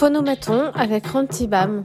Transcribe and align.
Phonomaton 0.00 0.72
avec 0.74 1.06
Ranti 1.08 1.46
Bam. 1.46 1.84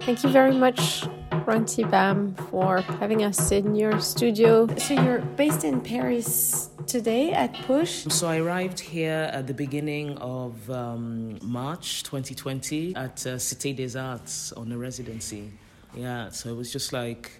Thank 0.00 0.24
you 0.24 0.30
very 0.32 0.52
much, 0.52 1.04
Ranti 1.46 1.88
Bam, 1.88 2.34
for 2.50 2.80
having 2.98 3.22
us 3.22 3.52
in 3.52 3.76
your 3.76 4.00
studio. 4.00 4.66
So 4.76 4.94
you're 4.94 5.20
based 5.36 5.62
in 5.62 5.80
Paris 5.80 6.70
today 6.88 7.30
at 7.32 7.54
Push. 7.68 8.08
So 8.08 8.26
I 8.26 8.38
arrived 8.38 8.80
here 8.80 9.30
at 9.32 9.46
the 9.46 9.54
beginning 9.54 10.18
of 10.18 10.68
um, 10.68 11.38
March 11.42 12.02
2020 12.02 12.96
at 12.96 13.24
uh, 13.24 13.38
Cité 13.38 13.76
des 13.76 13.96
Arts 13.96 14.52
on 14.56 14.72
a 14.72 14.76
residency. 14.76 15.48
Yeah, 15.94 16.30
so 16.30 16.50
it 16.50 16.56
was 16.56 16.72
just 16.72 16.92
like 16.92 17.30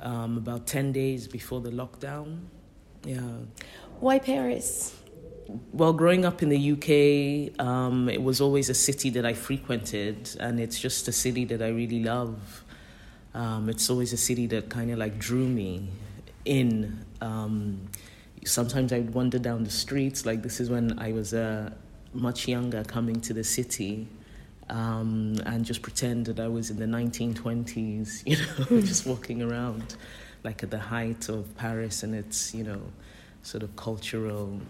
um, 0.00 0.36
about 0.36 0.66
10 0.66 0.92
days 0.92 1.26
before 1.26 1.62
the 1.62 1.70
lockdown. 1.70 2.40
Yeah. 3.06 3.22
Why 4.00 4.18
Paris? 4.18 4.92
Well, 5.72 5.94
growing 5.94 6.26
up 6.26 6.42
in 6.42 6.50
the 6.50 6.72
UK, 6.72 7.58
um, 7.64 8.10
it 8.10 8.22
was 8.22 8.40
always 8.40 8.68
a 8.68 8.74
city 8.74 9.08
that 9.10 9.24
I 9.24 9.32
frequented, 9.32 10.36
and 10.38 10.60
it's 10.60 10.78
just 10.78 11.08
a 11.08 11.12
city 11.12 11.46
that 11.46 11.62
I 11.62 11.68
really 11.68 12.02
love. 12.02 12.64
Um, 13.32 13.70
it's 13.70 13.88
always 13.88 14.12
a 14.12 14.18
city 14.18 14.46
that 14.48 14.68
kind 14.68 14.90
of 14.90 14.98
like 14.98 15.18
drew 15.18 15.46
me 15.48 15.88
in. 16.44 17.02
Um, 17.22 17.88
sometimes 18.44 18.92
I'd 18.92 19.14
wander 19.14 19.38
down 19.38 19.64
the 19.64 19.70
streets, 19.70 20.26
like 20.26 20.42
this 20.42 20.60
is 20.60 20.68
when 20.68 20.98
I 20.98 21.12
was 21.12 21.32
uh, 21.32 21.70
much 22.12 22.46
younger 22.46 22.84
coming 22.84 23.20
to 23.22 23.32
the 23.32 23.44
city. 23.44 24.06
Um, 24.68 25.36
and 25.46 25.64
just 25.64 25.80
pretend 25.80 26.26
that 26.26 26.38
I 26.38 26.48
was 26.48 26.68
in 26.68 26.78
the 26.78 26.84
1920s, 26.84 28.22
you 28.26 28.36
know, 28.36 28.82
just 28.82 29.06
walking 29.06 29.40
around 29.40 29.96
like 30.44 30.62
at 30.62 30.70
the 30.70 30.78
height 30.78 31.30
of 31.30 31.56
Paris 31.56 32.02
and 32.02 32.14
its, 32.14 32.54
you 32.54 32.64
know, 32.64 32.82
sort 33.42 33.62
of 33.62 33.74
cultural 33.76 34.60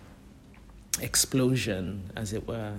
explosion, 1.01 2.11
as 2.16 2.33
it 2.33 2.47
were. 2.47 2.75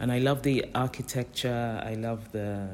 And 0.00 0.12
I 0.12 0.18
love 0.18 0.42
the 0.42 0.66
architecture. 0.74 1.82
I 1.84 1.94
love 1.94 2.30
the 2.32 2.68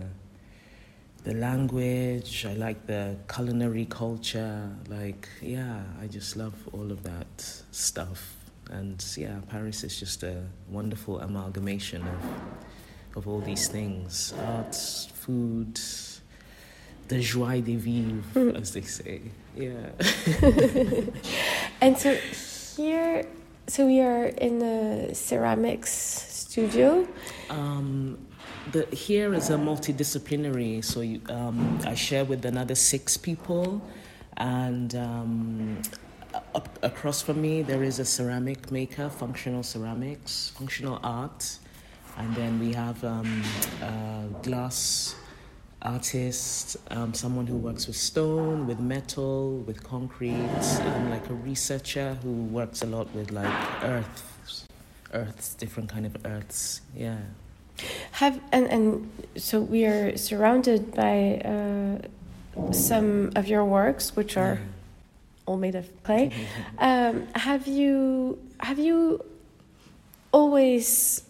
the 1.24 1.34
language. 1.34 2.44
I 2.44 2.52
like 2.52 2.86
the 2.86 3.16
culinary 3.32 3.86
culture. 3.86 4.70
Like, 4.88 5.28
yeah, 5.40 5.82
I 6.00 6.06
just 6.06 6.36
love 6.36 6.54
all 6.72 6.92
of 6.92 7.02
that 7.02 7.62
stuff. 7.70 8.36
And 8.70 9.02
yeah, 9.16 9.40
Paris 9.48 9.84
is 9.84 9.98
just 9.98 10.22
a 10.22 10.42
wonderful 10.68 11.20
amalgamation 11.20 12.02
of 12.02 13.16
of 13.16 13.28
all 13.28 13.40
these 13.40 13.68
things: 13.68 14.34
arts, 14.46 15.08
food, 15.14 15.80
the 17.08 17.20
joie 17.20 17.60
de 17.60 17.76
vivre, 17.76 18.22
hmm. 18.32 18.56
as 18.56 18.72
they 18.72 18.82
say. 18.82 19.20
Yeah. 19.56 19.90
and 21.80 21.96
so 21.96 22.14
here 22.76 23.24
so 23.66 23.86
we 23.86 24.00
are 24.00 24.26
in 24.26 24.58
the 24.58 25.14
ceramics 25.14 25.90
studio. 25.90 27.06
Um, 27.50 28.18
the, 28.72 28.86
here 28.86 29.34
is 29.34 29.50
a 29.50 29.56
multidisciplinary, 29.56 30.84
so 30.84 31.00
you, 31.00 31.20
um, 31.28 31.78
I 31.86 31.94
share 31.94 32.24
with 32.24 32.44
another 32.44 32.74
six 32.74 33.16
people, 33.16 33.82
and 34.36 34.94
um, 34.94 35.82
up, 36.54 36.78
across 36.82 37.22
from 37.22 37.40
me 37.40 37.62
there 37.62 37.82
is 37.82 37.98
a 37.98 38.04
ceramic 38.04 38.70
maker, 38.70 39.08
functional 39.08 39.62
ceramics, 39.62 40.52
functional 40.56 41.00
art, 41.02 41.58
and 42.16 42.34
then 42.34 42.60
we 42.60 42.72
have 42.72 43.02
um, 43.04 43.42
glass 44.42 45.16
artist, 45.84 46.76
um, 46.90 47.12
someone 47.14 47.46
who 47.46 47.56
works 47.56 47.86
with 47.86 47.96
stone, 47.96 48.66
with 48.66 48.80
metal, 48.80 49.58
with 49.66 49.82
concrete, 49.82 50.32
and 50.32 51.10
like 51.10 51.28
a 51.28 51.34
researcher 51.34 52.14
who 52.22 52.32
works 52.32 52.82
a 52.82 52.86
lot 52.86 53.12
with 53.14 53.30
like 53.30 53.52
earths, 53.82 54.66
earths, 55.12 55.54
different 55.54 55.88
kind 55.88 56.06
of 56.06 56.16
earths. 56.24 56.80
Yeah. 56.96 57.18
Have 58.12 58.40
and 58.52 58.66
and 58.68 59.10
so 59.36 59.60
we 59.60 59.84
are 59.84 60.16
surrounded 60.16 60.94
by 60.94 61.40
uh, 61.44 62.72
some 62.72 63.32
of 63.36 63.48
your 63.48 63.64
works, 63.64 64.16
which 64.16 64.36
are 64.36 64.60
all 65.46 65.56
made 65.56 65.74
of 65.74 65.86
clay. 66.04 66.30
um, 66.78 67.26
have 67.34 67.66
you 67.66 68.38
have 68.60 68.78
you 68.78 69.24
always 70.32 71.22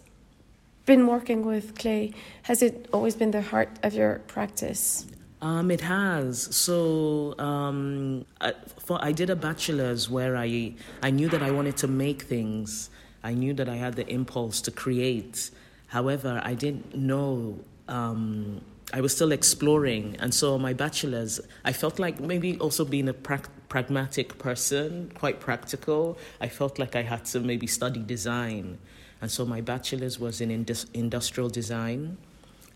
been 0.86 1.06
working 1.06 1.44
with 1.44 1.78
clay? 1.78 2.12
Has 2.42 2.62
it 2.62 2.88
always 2.92 3.14
been 3.16 3.30
the 3.30 3.42
heart 3.42 3.70
of 3.82 3.94
your 3.94 4.20
practice? 4.26 5.06
Um, 5.40 5.70
it 5.70 5.80
has. 5.82 6.54
So 6.54 7.34
um, 7.38 8.24
I, 8.40 8.52
for, 8.78 8.98
I 9.02 9.12
did 9.12 9.30
a 9.30 9.36
bachelor's 9.36 10.08
where 10.08 10.36
I 10.36 10.74
I 11.02 11.10
knew 11.10 11.28
that 11.28 11.42
I 11.42 11.50
wanted 11.50 11.76
to 11.78 11.88
make 11.88 12.22
things. 12.22 12.90
I 13.22 13.34
knew 13.34 13.54
that 13.54 13.68
I 13.68 13.76
had 13.76 13.94
the 13.94 14.06
impulse 14.08 14.60
to 14.62 14.70
create. 14.70 15.50
However, 15.88 16.40
I 16.44 16.54
didn't 16.54 16.94
know. 16.94 17.58
Um, 17.88 18.62
I 18.92 19.00
was 19.00 19.14
still 19.14 19.32
exploring, 19.32 20.16
and 20.20 20.32
so 20.32 20.58
my 20.58 20.72
bachelor's, 20.72 21.40
I 21.64 21.72
felt 21.72 21.98
like 21.98 22.20
maybe 22.20 22.58
also 22.58 22.84
being 22.84 23.08
a 23.08 23.14
pra- 23.14 23.50
pragmatic 23.68 24.38
person, 24.38 25.10
quite 25.14 25.40
practical. 25.40 26.18
I 26.40 26.48
felt 26.48 26.78
like 26.78 26.94
I 26.94 27.02
had 27.02 27.24
to 27.26 27.40
maybe 27.40 27.66
study 27.66 28.00
design 28.00 28.78
and 29.20 29.30
so 29.30 29.44
my 29.46 29.60
bachelor's 29.60 30.18
was 30.18 30.40
in 30.40 30.50
indus- 30.50 30.86
industrial 30.94 31.48
design. 31.48 32.16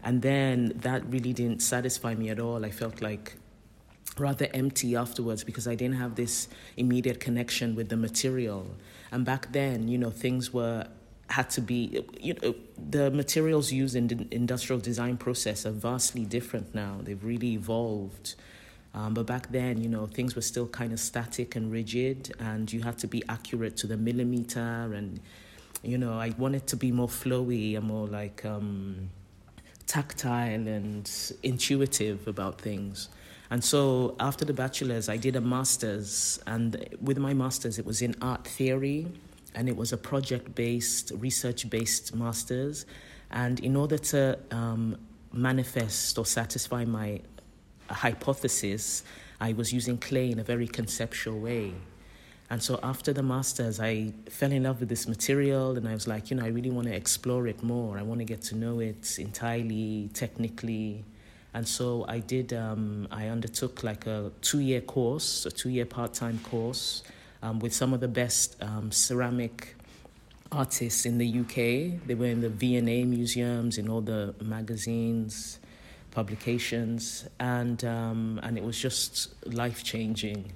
And 0.03 0.23
then 0.23 0.73
that 0.77 1.05
really 1.07 1.33
didn't 1.33 1.61
satisfy 1.61 2.15
me 2.15 2.31
at 2.31 2.39
all. 2.39 2.65
I 2.65 2.71
felt 2.71 3.03
like 3.03 3.35
rather 4.17 4.49
empty 4.55 4.97
afterwards 4.97 5.45
because 5.45 5.67
I 5.67 5.75
didn't 5.75 5.97
have 5.97 6.15
this 6.15 6.49
immediate 6.77 7.21
connection 7.21 7.75
with 7.75 7.89
the 7.89 7.97
material. 7.97 8.67
And 9.11 9.25
back 9.25 9.53
then, 9.53 9.89
you 9.89 9.99
know, 9.99 10.11
things 10.11 10.53
were 10.53 10.87
had 11.31 11.51
to 11.51 11.61
be 11.61 12.03
you 12.19 12.35
know 12.43 12.55
the 12.89 13.11
materials 13.11 13.71
used 13.71 13.95
in 13.95 14.07
the 14.07 14.27
industrial 14.31 14.81
design 14.81 15.15
process 15.19 15.67
are 15.67 15.73
vastly 15.73 16.25
different 16.25 16.75
now. 16.75 17.01
They've 17.03 17.23
really 17.23 17.53
evolved. 17.53 18.35
Um, 18.95 19.13
but 19.13 19.27
back 19.27 19.53
then, 19.53 19.83
you 19.83 19.89
know, 19.89 20.07
things 20.07 20.35
were 20.35 20.43
still 20.43 20.67
kind 20.67 20.93
of 20.93 20.99
static 20.99 21.55
and 21.55 21.71
rigid, 21.71 22.35
and 22.41 22.73
you 22.73 22.81
had 22.83 22.99
to 22.99 23.07
be 23.07 23.23
accurate 23.29 23.77
to 23.79 23.87
the 23.87 23.99
millimeter 23.99 24.61
and 24.61 25.21
you 25.83 25.99
know, 25.99 26.15
I 26.15 26.35
wanted 26.39 26.67
to 26.69 26.77
be 26.77 26.93
more 26.93 27.09
flowy 27.09 27.77
and 27.77 27.87
more 27.87 28.07
like 28.07 28.45
um, 28.45 29.11
tactile 29.87 30.67
and 30.69 31.11
intuitive 31.43 32.27
about 32.27 32.61
things. 32.61 33.09
And 33.51 33.65
so 33.65 34.15
after 34.21 34.45
the 34.45 34.53
bachelor's, 34.53 35.09
I 35.09 35.17
did 35.17 35.35
a 35.37 35.41
master's, 35.41 36.39
and 36.47 36.97
with 37.01 37.19
my 37.19 37.33
master's, 37.33 37.79
it 37.79 37.87
was 37.87 38.03
in 38.03 38.15
art 38.21 38.47
theory, 38.47 39.07
and 39.55 39.69
it 39.69 39.77
was 39.77 39.93
a 39.93 39.97
project 39.97 40.55
based, 40.55 41.13
research 41.17 41.71
based 41.71 42.15
master's. 42.15 42.85
And 43.31 43.61
in 43.61 43.75
order 43.77 43.99
to 43.99 44.39
um, 44.51 44.97
manifest 45.33 46.19
or 46.19 46.27
satisfy 46.27 46.85
my 46.85 47.21
hypothesis, 47.89 49.05
I 49.41 49.55
was 49.55 49.73
using 49.73 49.97
clay 49.97 50.31
in 50.31 50.39
a 50.39 50.45
very 50.45 50.69
conceptual 50.69 51.39
way. 51.39 51.73
And 52.51 52.63
so 52.63 52.81
after 52.83 53.13
the 53.13 53.23
master's, 53.23 53.79
I 53.79 54.13
fell 54.31 54.53
in 54.53 54.63
love 54.63 54.81
with 54.81 54.89
this 54.89 55.07
material 55.07 55.77
and 55.77 55.87
I 55.87 55.93
was 55.93 56.09
like, 56.09 56.31
you 56.31 56.37
know, 56.37 56.45
I 56.45 56.49
really 56.49 56.71
want 56.71 56.87
to 56.89 56.95
explore 56.95 57.47
it 57.47 57.63
more. 57.63 57.99
I 57.99 58.03
want 58.03 58.21
to 58.21 58.25
get 58.25 58.41
to 58.43 58.57
know 58.57 58.81
it 58.81 59.19
entirely, 59.19 60.09
technically. 60.15 61.05
And 61.53 61.69
so 61.69 62.07
I 62.09 62.21
did, 62.21 62.55
um, 62.55 63.07
I 63.11 63.27
undertook 63.29 63.83
like 63.83 64.07
a 64.07 64.33
two 64.41 64.61
year 64.61 64.81
course, 64.81 65.45
a 65.45 65.51
two 65.51 65.69
year 65.69 65.85
part 65.85 66.15
time 66.15 66.39
course 66.39 67.03
um, 67.43 67.59
with 67.59 67.75
some 67.75 67.93
of 67.93 68.01
the 68.01 68.09
best 68.09 68.57
um, 68.63 68.91
ceramic 68.93 69.75
artists 70.51 71.05
in 71.05 71.19
the 71.19 71.41
UK. 71.41 72.01
They 72.07 72.15
were 72.15 72.27
in 72.27 72.41
the 72.41 72.49
V&A 72.49 73.05
museums, 73.05 73.77
in 73.77 73.89
all 73.91 74.01
the 74.01 74.35
magazines, 74.43 75.59
publications, 76.11 77.29
and, 77.39 77.85
um, 77.85 78.41
and 78.43 78.57
it 78.57 78.65
was 78.65 78.79
just 78.79 79.35
life 79.47 79.85
changing. 79.85 80.53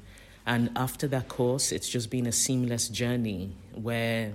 And 0.46 0.70
after 0.76 1.06
that 1.08 1.28
course, 1.28 1.72
it's 1.72 1.88
just 1.88 2.10
been 2.10 2.26
a 2.26 2.32
seamless 2.32 2.88
journey 2.88 3.52
where, 3.74 4.32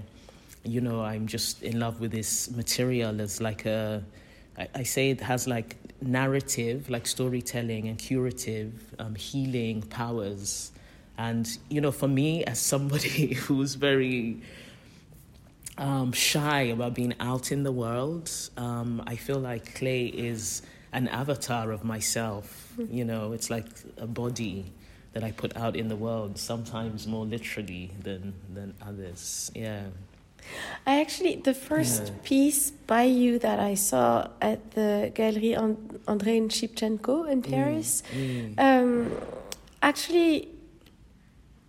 you 0.63 0.79
know, 0.79 1.01
I'm 1.01 1.28
just 1.28 1.63
in 1.63 1.79
love 1.79 2.00
with 2.00 2.12
this 2.12 2.50
material 2.51 3.19
as 3.19 3.42
like 3.42 3.65
a, 3.65 4.04
I, 4.57 4.68
I 4.75 4.83
say 4.83 5.09
it 5.09 5.21
has 5.21 5.48
like 5.48 5.75
narrative, 6.01 6.89
like 6.89 7.07
storytelling 7.07 7.88
and 7.89 7.98
curative, 7.98 8.95
um, 9.00 9.15
healing 9.15 9.81
powers. 9.81 10.71
And, 11.18 11.48
you 11.69 11.81
know, 11.81 11.92
for 11.92 12.07
me, 12.07 12.45
as 12.45 12.59
somebody 12.59 13.33
who's 13.33 13.75
very 13.75 14.42
um, 15.77 16.13
shy 16.13 16.62
about 16.62 16.94
being 16.94 17.15
out 17.19 17.51
in 17.51 17.63
the 17.63 17.71
world, 17.71 18.31
um, 18.56 19.04
I 19.06 19.18
feel 19.18 19.39
like 19.39 19.75
clay 19.75 20.06
is 20.06 20.62
an 20.94 21.09
avatar 21.09 21.71
of 21.71 21.83
myself. 21.83 22.74
You 22.89 23.04
know, 23.04 23.33
it's 23.33 23.50
like 23.50 23.68
a 23.98 24.07
body 24.07 24.71
that 25.18 25.25
I 25.25 25.31
put 25.31 25.58
out 25.58 25.75
in 25.75 25.88
the 25.88 25.96
world, 25.96 26.38
sometimes 26.38 27.08
more 27.08 27.25
literally 27.25 27.90
than 28.04 28.34
than 28.54 28.74
others. 28.90 29.52
Yeah. 29.56 29.86
I 30.86 31.02
actually 31.02 31.38
the 31.44 31.54
first 31.54 32.04
yeah. 32.04 32.14
piece 32.24 32.72
by 32.86 33.04
you 33.04 33.40
that 33.40 33.60
I 33.60 33.74
saw 33.75 34.28
at 34.42 34.60
the 34.72 35.12
Galerie 35.16 35.56
André 36.06 36.36
Shipchenko 36.58 37.28
in 37.30 37.42
mm, 37.42 37.50
Paris, 37.50 38.04
mm, 38.14 38.56
mm. 38.56 38.60
Um, 38.60 39.12
actually 39.81 40.50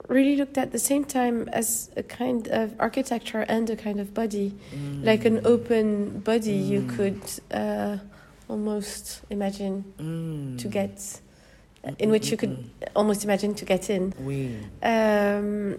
really 0.08 0.36
looked 0.36 0.58
at 0.58 0.70
the 0.72 0.78
same 0.78 1.04
time 1.04 1.48
as 1.52 1.90
a 1.96 2.02
kind 2.02 2.48
of 2.48 2.74
architecture 2.78 3.44
and 3.48 3.68
a 3.70 3.76
kind 3.76 3.98
of 4.00 4.12
body, 4.14 4.52
Mm. 4.74 5.04
like 5.04 5.24
an 5.24 5.40
open 5.44 6.20
body 6.20 6.52
you 6.72 6.80
Mm. 6.82 6.96
could 6.96 7.22
uh, 7.50 7.96
almost 8.48 9.22
imagine 9.30 9.84
Mm. 9.98 10.58
to 10.58 10.68
get, 10.68 11.20
in 11.98 12.10
which 12.10 12.30
you 12.30 12.36
could 12.36 12.70
almost 12.94 13.24
imagine 13.24 13.54
to 13.54 13.64
get 13.64 13.88
in. 13.90 14.12
Oui. 14.20 14.56
Um, 14.82 15.78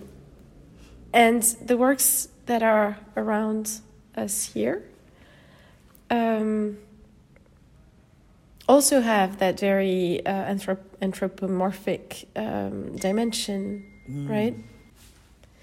and 1.13 1.43
the 1.65 1.77
works 1.77 2.29
that 2.45 2.61
are 2.63 2.97
around 3.17 3.79
us 4.15 4.43
here 4.53 4.83
um, 6.09 6.77
also 8.67 9.01
have 9.01 9.39
that 9.39 9.59
very 9.59 10.25
uh, 10.25 10.31
anthrop- 10.53 10.95
anthropomorphic 11.01 12.27
um, 12.35 12.95
dimension, 12.97 13.85
Mm. 14.09 14.27
right? 14.29 14.55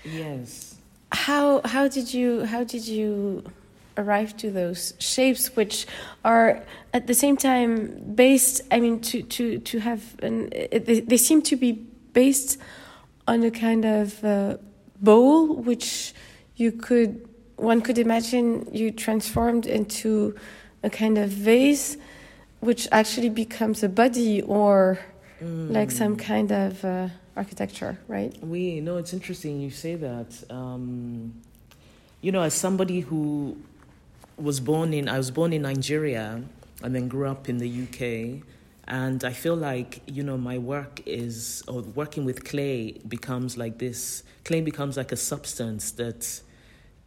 Yes. 0.04 0.76
How 1.10 1.60
how 1.64 1.88
did 1.88 2.14
you 2.14 2.44
how 2.44 2.62
did 2.62 2.86
you 2.86 3.42
arrive 3.96 4.36
to 4.38 4.50
those 4.50 4.94
shapes, 4.98 5.56
which 5.56 5.86
are 6.24 6.62
at 6.92 7.06
the 7.06 7.14
same 7.14 7.36
time 7.36 8.14
based? 8.14 8.60
I 8.70 8.80
mean, 8.80 9.00
to 9.00 9.22
to 9.22 9.58
to 9.58 9.78
have 9.80 10.02
an 10.22 10.50
they, 10.50 11.00
they 11.00 11.16
seem 11.16 11.42
to 11.42 11.56
be 11.56 11.72
based 12.12 12.58
on 13.26 13.42
a 13.42 13.50
kind 13.50 13.84
of 13.84 14.24
uh, 14.24 14.56
bowl, 15.00 15.54
which 15.56 16.14
you 16.56 16.72
could 16.72 17.26
one 17.56 17.80
could 17.80 17.98
imagine 17.98 18.68
you 18.72 18.90
transformed 18.90 19.66
into 19.66 20.34
a 20.82 20.90
kind 20.90 21.18
of 21.18 21.30
vase, 21.30 21.96
which 22.60 22.86
actually 22.92 23.30
becomes 23.30 23.82
a 23.82 23.88
body 23.88 24.42
or 24.42 24.98
like 25.40 25.90
some 25.90 26.16
Mm. 26.16 26.18
kind 26.18 26.50
of 26.52 26.84
uh, 26.84 27.08
architecture, 27.36 27.98
right? 28.08 28.32
We 28.42 28.80
no, 28.80 28.96
it's 28.96 29.12
interesting 29.12 29.60
you 29.60 29.70
say 29.70 29.96
that. 29.96 30.44
Um, 30.50 31.34
you 32.22 32.32
know, 32.32 32.42
as 32.42 32.54
somebody 32.54 33.00
who 33.00 33.56
was 34.36 34.60
born 34.60 34.92
in, 34.92 35.08
I 35.08 35.16
was 35.18 35.30
born 35.30 35.52
in 35.52 35.62
Nigeria 35.62 36.42
and 36.82 36.94
then 36.94 37.08
grew 37.08 37.28
up 37.28 37.48
in 37.48 37.58
the 37.58 37.68
UK, 37.84 38.42
and 38.88 39.24
I 39.24 39.32
feel 39.32 39.56
like 39.56 40.02
you 40.06 40.22
know 40.22 40.36
my 40.38 40.58
work 40.58 41.00
is, 41.06 41.62
or 41.66 41.82
working 41.82 42.24
with 42.24 42.44
clay 42.44 42.92
becomes 43.08 43.56
like 43.56 43.78
this. 43.78 44.22
Clay 44.44 44.60
becomes 44.60 44.96
like 44.96 45.10
a 45.10 45.16
substance 45.16 45.90
that 45.92 46.40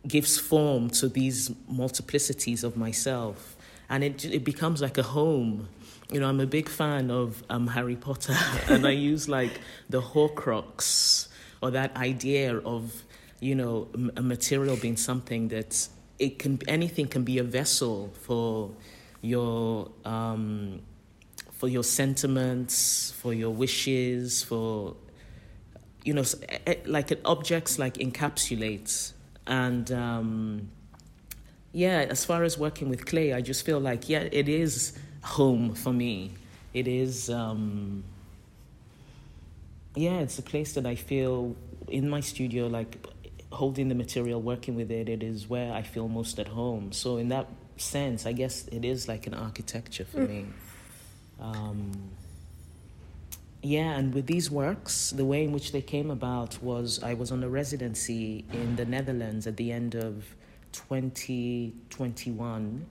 gives 0.07 0.37
form 0.37 0.89
to 0.89 1.07
these 1.07 1.49
multiplicities 1.71 2.63
of 2.63 2.75
myself, 2.75 3.55
and 3.89 4.03
it 4.03 4.25
it 4.25 4.43
becomes 4.43 4.81
like 4.81 4.97
a 4.97 5.03
home. 5.03 5.69
You 6.11 6.19
know, 6.19 6.27
I'm 6.27 6.39
a 6.39 6.47
big 6.47 6.67
fan 6.67 7.11
of 7.11 7.43
um, 7.51 7.67
Harry 7.67 7.95
Potter, 7.95 8.35
and 8.67 8.85
I 8.85 8.91
use 8.91 9.29
like 9.29 9.61
the 9.89 10.01
Horcrux 10.01 11.27
or 11.61 11.71
that 11.71 11.95
idea 11.95 12.57
of 12.57 13.03
you 13.39 13.55
know 13.55 13.87
a 14.17 14.21
material 14.21 14.75
being 14.75 14.97
something 14.97 15.49
that 15.49 15.87
it 16.19 16.39
can 16.39 16.59
anything 16.67 17.07
can 17.07 17.23
be 17.23 17.37
a 17.39 17.43
vessel 17.43 18.11
for 18.21 18.71
your 19.21 19.89
um, 20.05 20.81
for 21.51 21.67
your 21.67 21.83
sentiments, 21.83 23.11
for 23.17 23.33
your 23.33 23.51
wishes, 23.51 24.43
for 24.43 24.95
you 26.03 26.13
know, 26.13 26.23
like 26.85 27.11
objects 27.25 27.79
like 27.79 27.95
encapsulates 27.95 29.13
and. 29.47 29.91
Um, 29.91 30.69
yeah, 31.71 32.07
as 32.09 32.25
far 32.25 32.43
as 32.43 32.57
working 32.57 32.89
with 32.89 33.05
clay, 33.05 33.33
I 33.33 33.41
just 33.41 33.65
feel 33.65 33.79
like 33.79 34.09
yeah, 34.09 34.27
it 34.31 34.49
is 34.49 34.97
home 35.21 35.75
for 35.75 35.93
me. 35.93 36.31
It 36.73 36.87
is 36.87 37.29
um 37.29 38.03
yeah, 39.95 40.19
it's 40.19 40.39
a 40.39 40.41
place 40.41 40.73
that 40.73 40.85
I 40.85 40.95
feel 40.95 41.55
in 41.87 42.09
my 42.09 42.21
studio 42.21 42.67
like 42.67 43.05
holding 43.51 43.89
the 43.89 43.95
material, 43.95 44.41
working 44.41 44.75
with 44.75 44.91
it, 44.91 45.09
it 45.09 45.23
is 45.23 45.47
where 45.47 45.73
I 45.73 45.81
feel 45.81 46.07
most 46.07 46.39
at 46.39 46.47
home. 46.47 46.91
So 46.91 47.17
in 47.17 47.29
that 47.29 47.47
sense, 47.77 48.25
I 48.25 48.33
guess 48.33 48.67
it 48.67 48.85
is 48.85 49.07
like 49.07 49.27
an 49.27 49.33
architecture 49.33 50.05
for 50.05 50.19
me. 50.19 50.45
Um 51.39 51.91
yeah, 53.61 53.97
and 53.97 54.13
with 54.13 54.25
these 54.25 54.49
works, 54.49 55.09
the 55.11 55.25
way 55.25 55.43
in 55.43 55.51
which 55.51 55.73
they 55.73 55.81
came 55.81 56.11
about 56.11 56.63
was 56.63 57.03
I 57.03 57.13
was 57.13 57.29
on 57.31 57.43
a 57.43 57.49
residency 57.49 58.45
in 58.53 58.77
the 58.77 58.85
Netherlands 58.85 59.47
at 59.47 59.57
the 59.57 59.73
end 59.73 59.95
of 59.95 60.33
2021. 60.71 62.85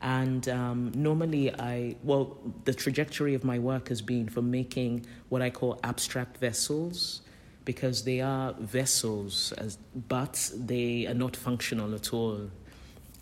And 0.00 0.48
um, 0.48 0.92
normally, 0.94 1.52
I, 1.54 1.96
well, 2.02 2.38
the 2.64 2.72
trajectory 2.72 3.34
of 3.34 3.44
my 3.44 3.58
work 3.58 3.88
has 3.88 4.00
been 4.00 4.30
for 4.30 4.40
making 4.40 5.04
what 5.28 5.42
I 5.42 5.50
call 5.50 5.78
abstract 5.82 6.38
vessels 6.38 7.20
because 7.68 8.02
they 8.04 8.22
are 8.22 8.54
vessels, 8.54 9.52
as, 9.58 9.76
but 10.08 10.50
they 10.56 11.06
are 11.06 11.12
not 11.12 11.36
functional 11.36 11.94
at 11.94 12.14
all. 12.14 12.50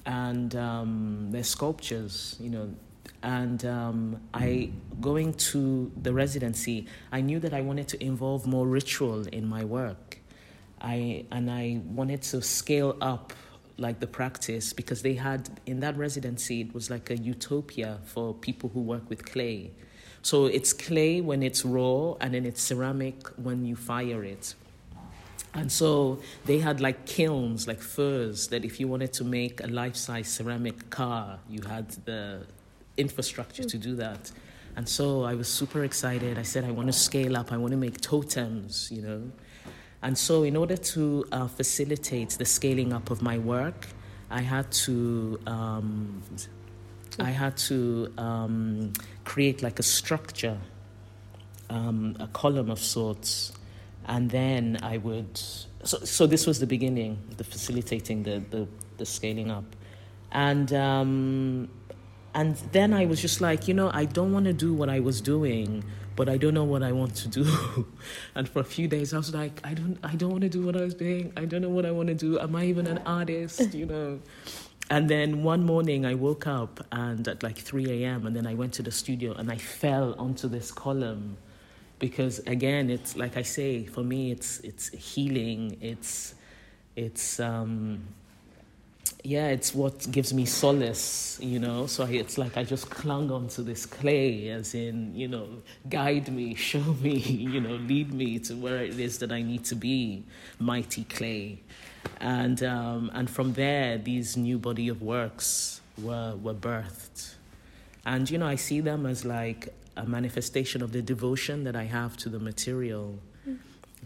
And 0.07 0.55
um, 0.55 1.33
they're 1.33 1.43
sculptures, 1.43 2.37
you 2.39 2.51
know. 2.51 2.73
And 3.25 3.67
um, 3.67 4.21
I, 4.33 4.71
going 5.01 5.35
to 5.51 5.91
the 6.01 6.13
residency, 6.13 6.87
I 7.11 7.23
knew 7.23 7.41
that 7.41 7.53
I 7.53 7.61
wanted 7.61 7.89
to 7.89 7.99
involve 8.01 8.47
more 8.47 8.69
ritual 8.69 9.27
in 9.27 9.49
my 9.49 9.65
work. 9.65 10.21
I, 10.81 11.25
and 11.33 11.51
I 11.51 11.81
wanted 11.85 12.23
to 12.31 12.41
scale 12.41 12.97
up 13.01 13.33
like 13.79 13.99
the 13.99 14.07
practice 14.07 14.73
because 14.73 15.03
they 15.03 15.15
had 15.15 15.51
in 15.67 15.81
that 15.81 15.97
residency 15.99 16.61
it 16.61 16.73
was 16.73 16.89
like 16.89 17.11
a 17.11 17.17
utopia 17.17 17.99
for 18.05 18.33
people 18.33 18.71
who 18.73 18.81
work 18.81 19.11
with 19.11 19.23
clay 19.27 19.71
so 20.27 20.47
it's 20.47 20.73
clay 20.73 21.21
when 21.21 21.41
it's 21.41 21.65
raw 21.65 22.15
and 22.21 22.35
then 22.35 22.45
it's 22.45 22.61
ceramic 22.61 23.29
when 23.37 23.65
you 23.65 23.77
fire 23.77 24.25
it. 24.25 24.57
And 25.55 25.71
so 25.71 26.19
they 26.47 26.59
had 26.59 26.81
like 26.81 27.07
kilns 27.07 27.69
like 27.69 27.81
furs 27.81 28.49
that 28.49 28.65
if 28.65 28.81
you 28.81 28.89
wanted 28.89 29.13
to 29.13 29.25
make 29.25 29.63
a 29.63 29.69
life-size 29.69 30.27
ceramic 30.27 30.91
car 30.91 31.39
you 31.49 31.63
had 31.63 31.91
the 32.07 32.45
infrastructure 32.97 33.63
to 33.63 33.79
do 33.79 33.95
that. 34.05 34.33
And 34.75 34.89
so 34.89 35.23
i 35.23 35.35
was 35.37 35.47
super 35.47 35.85
excited. 35.85 36.39
I 36.39 36.43
said 36.43 36.65
i 36.65 36.73
want 36.73 36.89
to 36.89 36.99
scale 37.09 37.37
up. 37.37 37.53
I 37.53 37.57
want 37.57 37.71
to 37.71 37.77
make 37.87 38.01
totems 38.01 38.91
you 38.91 39.03
know? 39.03 39.23
And 40.03 40.19
so, 40.19 40.43
in 40.43 40.57
order 40.57 40.77
to 40.95 41.25
uh, 41.31 41.47
facilitate 41.47 42.31
the 42.31 42.45
scaling 42.45 42.93
up 42.93 43.11
of 43.11 43.23
my 43.23 43.39
work, 43.39 43.87
I 44.29 44.41
had 44.41 44.71
to 44.87 45.39
um, 45.47 46.23
I 47.19 47.31
had 47.31 47.57
to 47.69 48.13
um, 48.19 48.93
create 49.25 49.63
like 49.63 49.79
a 49.79 49.83
structure, 49.83 50.59
um, 51.71 52.17
a 52.21 52.27
column 52.29 52.71
of 52.71 52.79
sorts, 52.79 53.53
and 54.07 54.31
then 54.31 54.79
I 54.83 54.99
would. 54.99 55.37
So, 55.37 55.99
so 55.99 56.27
this 56.27 56.47
was 56.47 56.59
the 56.59 56.67
beginning, 56.67 57.19
the 57.37 57.45
facilitating 57.45 58.23
the 58.23 58.43
the, 58.51 58.69
the 58.99 59.07
scaling 59.07 59.51
up, 59.51 59.65
and 60.33 60.73
um, 60.73 61.69
and 62.35 62.57
then 62.73 62.93
I 62.93 63.07
was 63.07 63.21
just 63.21 63.41
like, 63.41 63.67
you 63.69 63.75
know, 63.75 63.91
I 63.93 64.05
don't 64.05 64.33
want 64.33 64.47
to 64.47 64.53
do 64.53 64.75
what 64.75 64.89
I 64.89 65.01
was 65.01 65.21
doing 65.21 65.85
but 66.17 66.31
I 66.31 66.39
don't 66.39 66.55
know 66.55 66.65
what 66.65 66.83
I 66.83 66.93
want 66.93 67.15
to 67.17 67.29
do. 67.29 67.87
and 68.35 68.49
for 68.49 68.61
a 68.61 68.65
few 68.65 68.89
days, 68.89 69.13
I 69.13 69.19
was 69.19 69.33
like, 69.35 69.61
I 69.63 69.75
don't, 69.75 69.99
I 70.03 70.17
don't 70.17 70.31
want 70.31 70.43
to 70.43 70.49
do 70.49 70.63
what 70.63 70.77
I 70.77 70.81
was 70.81 70.95
doing. 70.95 71.33
I 71.37 71.45
don't 71.45 71.61
know 71.61 71.69
what 71.69 71.85
I 71.85 71.91
want 71.91 72.09
to 72.09 72.15
do. 72.15 72.41
Am 72.41 72.57
I 72.57 72.65
even 72.65 72.87
an 72.87 72.99
artist? 73.05 73.75
You 73.75 73.87
know. 73.87 74.21
And 74.89 75.09
then 75.11 75.43
one 75.43 75.65
morning, 75.65 76.07
I 76.07 76.15
woke 76.15 76.47
up 76.47 76.87
and 76.93 77.27
at 77.27 77.43
like 77.43 77.59
3 77.59 78.05
a.m. 78.05 78.27
and 78.27 78.37
then 78.37 78.47
I 78.47 78.55
went 78.55 78.75
to 78.75 78.83
the 78.83 78.93
studio 78.93 79.33
and 79.33 79.51
I 79.51 79.57
fell 79.57 80.15
onto 80.17 80.49
this 80.49 80.71
column, 80.71 81.37
because 81.99 82.39
again, 82.41 82.89
it's 82.91 83.17
like 83.17 83.37
I 83.37 83.43
say, 83.43 83.85
for 83.85 84.05
me, 84.05 84.31
it's 84.31 84.61
it's 84.61 84.89
healing. 84.91 85.77
It's 85.81 86.35
it's 86.95 87.41
um, 87.41 88.07
yeah, 89.27 89.49
it's 89.49 89.75
what 89.75 90.09
gives 90.13 90.33
me 90.33 90.45
solace, 90.45 91.39
you 91.43 91.59
know. 91.59 91.87
So 91.87 92.05
I, 92.05 92.11
it's 92.11 92.39
like 92.39 92.57
I 92.57 92.63
just 92.63 92.91
clung 92.91 93.31
onto 93.33 93.65
this 93.65 93.85
clay, 93.85 94.49
as 94.51 94.75
in, 94.75 95.15
you 95.17 95.27
know, 95.27 95.49
guide 95.89 96.33
me, 96.33 96.55
show 96.71 96.95
me, 97.01 97.19
you 97.19 97.61
know, 97.61 97.75
lead 97.75 98.13
me 98.13 98.39
to 98.41 98.55
where 98.55 98.85
it 98.85 98.99
is 99.01 99.19
that 99.19 99.33
I 99.33 99.43
need 99.43 99.65
to 99.65 99.75
be, 99.75 100.25
mighty 100.61 101.05
clay, 101.05 101.61
and 102.21 102.63
um, 102.63 103.11
and 103.15 103.29
from 103.29 103.55
there, 103.55 103.99
these 103.99 104.37
new 104.37 104.59
body 104.59 104.89
of 104.89 105.03
works 105.03 105.81
were 106.01 106.37
were 106.37 106.55
birthed, 106.55 107.35
and 108.05 108.31
you 108.31 108.39
know, 108.39 108.47
I 108.47 108.55
see 108.55 108.81
them 108.81 109.07
as 109.07 109.25
like 109.25 109.75
a 109.97 110.07
manifestation 110.07 110.83
of 110.83 110.93
the 110.93 111.03
devotion 111.03 111.65
that 111.65 111.75
I 111.75 111.85
have 111.85 112.17
to 112.19 112.29
the 112.29 112.39
material. 112.39 113.19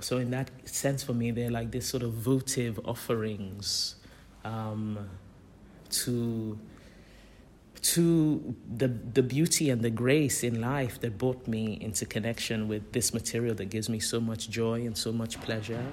So 0.00 0.16
in 0.16 0.30
that 0.30 0.50
sense, 0.64 1.02
for 1.02 1.12
me, 1.12 1.30
they're 1.30 1.50
like 1.50 1.72
this 1.72 1.86
sort 1.86 2.02
of 2.02 2.12
votive 2.12 2.80
offerings 2.86 3.96
um, 4.44 5.08
to 5.90 6.58
to 7.82 8.54
the 8.76 8.88
the 8.88 9.22
beauty 9.22 9.70
and 9.70 9.80
the 9.82 9.90
grace 9.90 10.42
in 10.44 10.60
life 10.60 11.00
that 11.00 11.16
brought 11.16 11.46
me 11.48 11.78
into 11.80 12.04
connection 12.04 12.68
with 12.68 12.92
this 12.92 13.14
material 13.14 13.54
that 13.54 13.70
gives 13.70 13.88
me 13.88 13.98
so 13.98 14.20
much 14.20 14.50
joy 14.50 14.80
and 14.86 14.96
so 14.96 15.12
much 15.12 15.40
pleasure. 15.40 15.84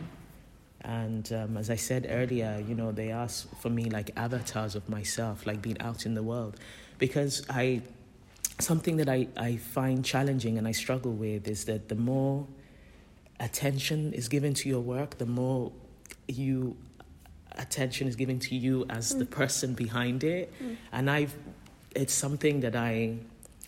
And 0.81 1.31
um, 1.33 1.57
as 1.57 1.69
I 1.69 1.75
said 1.75 2.07
earlier, 2.09 2.63
you 2.65 2.75
know, 2.75 2.91
they 2.91 3.11
are 3.11 3.27
for 3.27 3.69
me 3.69 3.89
like 3.89 4.11
avatars 4.15 4.75
of 4.75 4.87
myself, 4.87 5.45
like 5.45 5.61
being 5.61 5.79
out 5.81 6.05
in 6.05 6.13
the 6.13 6.23
world, 6.23 6.57
because 6.97 7.45
I 7.49 7.81
something 8.59 8.97
that 8.97 9.09
I, 9.09 9.27
I 9.37 9.57
find 9.57 10.03
challenging 10.03 10.57
and 10.57 10.67
I 10.67 10.71
struggle 10.71 11.13
with 11.13 11.47
is 11.47 11.65
that 11.65 11.89
the 11.89 11.95
more 11.95 12.47
attention 13.39 14.13
is 14.13 14.27
given 14.27 14.53
to 14.55 14.69
your 14.69 14.79
work, 14.81 15.17
the 15.17 15.25
more 15.25 15.71
you 16.27 16.75
attention 17.57 18.07
is 18.07 18.15
given 18.15 18.39
to 18.39 18.55
you 18.55 18.85
as 18.89 19.13
mm. 19.13 19.19
the 19.19 19.25
person 19.25 19.73
behind 19.73 20.23
it. 20.23 20.53
Mm. 20.61 20.77
And 20.91 21.09
I've 21.09 21.35
it's 21.95 22.13
something 22.13 22.59
that 22.61 22.75
I 22.75 23.17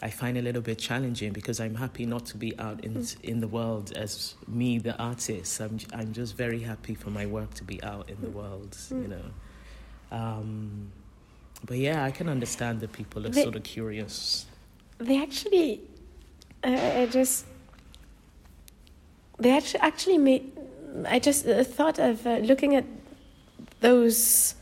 I 0.02 0.10
find 0.10 0.38
a 0.38 0.42
little 0.42 0.62
bit 0.62 0.78
challenging 0.78 1.34
because 1.34 1.60
I'm 1.60 1.76
happy 1.76 2.06
not 2.06 2.26
to 2.28 2.38
be 2.38 2.58
out 2.58 2.84
in 2.86 2.94
mm. 2.96 3.22
in 3.22 3.42
the 3.42 3.48
world 3.48 3.92
as 3.96 4.36
me, 4.48 4.80
the 4.80 4.98
artist. 4.98 5.60
I'm 5.60 5.80
I'm 5.94 6.14
just 6.14 6.38
very 6.38 6.62
happy 6.62 6.96
for 6.96 7.10
my 7.10 7.26
work 7.26 7.54
to 7.56 7.64
be 7.64 7.82
out 7.84 8.10
in 8.10 8.20
the 8.22 8.28
mm. 8.28 8.34
world, 8.34 8.72
mm. 8.72 9.02
you 9.02 9.08
know. 9.10 9.26
Um, 10.12 10.92
but 11.66 11.78
yeah, 11.78 12.06
I 12.06 12.12
can 12.12 12.30
understand 12.30 12.80
that 12.82 12.94
people 12.94 13.26
are 13.26 13.30
they, 13.30 13.44
sort 13.44 13.56
of 13.56 13.64
curious. 13.64 14.46
They 14.98 15.22
actually, 15.22 15.82
uh, 16.64 16.70
I 16.70 17.06
just, 17.12 17.46
they 19.38 19.52
actually 19.52 19.82
actually 19.82 20.18
made. 20.18 20.52
I 21.08 21.20
just 21.20 21.46
uh, 21.46 21.64
thought 21.64 22.00
of 22.00 22.26
uh, 22.26 22.38
looking 22.38 22.76
at 22.76 22.86
those 23.80 24.56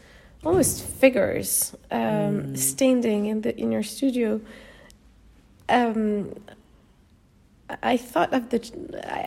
almost 0.45 0.83
figures 0.83 1.75
um, 1.91 2.00
mm. 2.00 2.57
standing 2.57 3.25
in 3.25 3.41
the 3.41 3.57
in 3.59 3.71
your 3.71 3.83
studio 3.83 4.39
um, 5.69 6.33
I 7.83 7.97
thought 7.97 8.33
of 8.33 8.50
the 8.50 8.59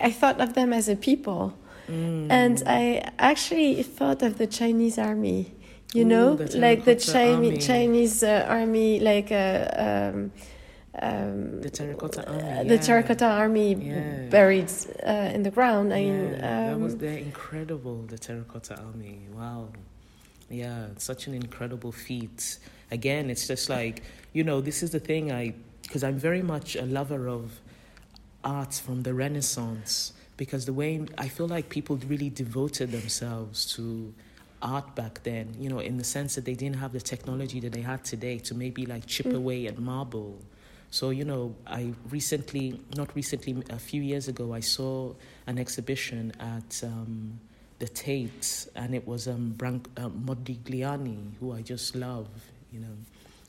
I 0.03 0.11
thought 0.11 0.41
of 0.41 0.53
them 0.53 0.73
as 0.73 0.89
a 0.89 0.95
people, 0.95 1.57
mm. 1.87 2.27
and 2.29 2.61
I 2.65 3.11
actually 3.19 3.83
thought 3.83 4.21
of 4.23 4.37
the 4.37 4.47
Chinese 4.47 4.97
army. 4.97 5.53
You 5.93 6.03
Ooh, 6.03 6.07
know, 6.07 6.35
the 6.35 6.57
like 6.57 6.85
the 6.85 6.95
Chinese 6.95 7.65
Chinese 7.65 8.23
uh, 8.23 8.45
army, 8.49 8.99
like 8.99 9.31
a. 9.31 10.11
Uh, 10.13 10.17
um, 10.17 10.31
um, 10.99 11.61
the 11.61 11.69
terracotta 11.69 12.27
army. 12.27 12.59
Uh, 12.59 12.63
the 12.63 12.77
terracotta 12.77 13.25
army 13.25 13.73
yeah. 13.75 14.27
buried 14.29 14.71
uh, 15.05 15.31
in 15.33 15.43
the 15.43 15.51
ground. 15.51 15.93
I 15.93 16.03
mean, 16.03 16.33
yeah, 16.33 16.69
that 16.69 16.79
was 16.79 16.93
um, 16.93 16.99
they're 16.99 17.17
incredible. 17.17 18.03
The 18.03 18.17
terracotta 18.17 18.79
army. 18.79 19.19
Wow. 19.33 19.69
Yeah, 20.49 20.87
such 20.97 21.27
an 21.27 21.33
incredible 21.33 21.91
feat. 21.91 22.57
Again, 22.91 23.29
it's 23.29 23.47
just 23.47 23.69
like 23.69 24.03
you 24.33 24.43
know, 24.43 24.61
this 24.61 24.83
is 24.83 24.91
the 24.91 24.99
thing 24.99 25.31
I 25.31 25.53
because 25.83 26.03
I'm 26.03 26.17
very 26.17 26.41
much 26.41 26.75
a 26.75 26.85
lover 26.85 27.27
of 27.27 27.59
art 28.43 28.73
from 28.73 29.03
the 29.03 29.13
Renaissance 29.13 30.13
because 30.37 30.65
the 30.65 30.73
way 30.73 31.05
I 31.17 31.27
feel 31.27 31.47
like 31.47 31.69
people 31.69 31.97
really 32.07 32.29
devoted 32.29 32.91
themselves 32.91 33.73
to 33.75 34.13
art 34.61 34.95
back 34.95 35.23
then, 35.23 35.55
you 35.59 35.69
know, 35.69 35.79
in 35.79 35.97
the 35.97 36.03
sense 36.03 36.35
that 36.35 36.45
they 36.45 36.53
didn't 36.53 36.77
have 36.77 36.93
the 36.93 37.01
technology 37.01 37.59
that 37.59 37.73
they 37.73 37.81
had 37.81 38.03
today 38.03 38.37
to 38.39 38.55
maybe 38.55 38.85
like 38.85 39.05
chip 39.05 39.27
mm. 39.27 39.35
away 39.35 39.67
at 39.67 39.79
marble. 39.79 40.39
So, 40.91 41.09
you 41.09 41.25
know, 41.25 41.55
I 41.65 41.93
recently, 42.09 42.79
not 42.95 43.15
recently, 43.15 43.63
a 43.69 43.79
few 43.79 44.01
years 44.01 44.27
ago, 44.27 44.53
I 44.53 44.59
saw 44.59 45.13
an 45.47 45.57
exhibition 45.57 46.33
at 46.39 46.83
um, 46.83 47.39
the 47.79 47.87
Tate, 47.87 48.67
and 48.75 48.93
it 48.93 49.07
was 49.07 49.27
um, 49.27 49.55
uh, 49.61 50.09
Modigliani, 50.09 51.31
who 51.39 51.53
I 51.53 51.61
just 51.61 51.95
love, 51.95 52.27
you 52.71 52.81
know 52.81 52.95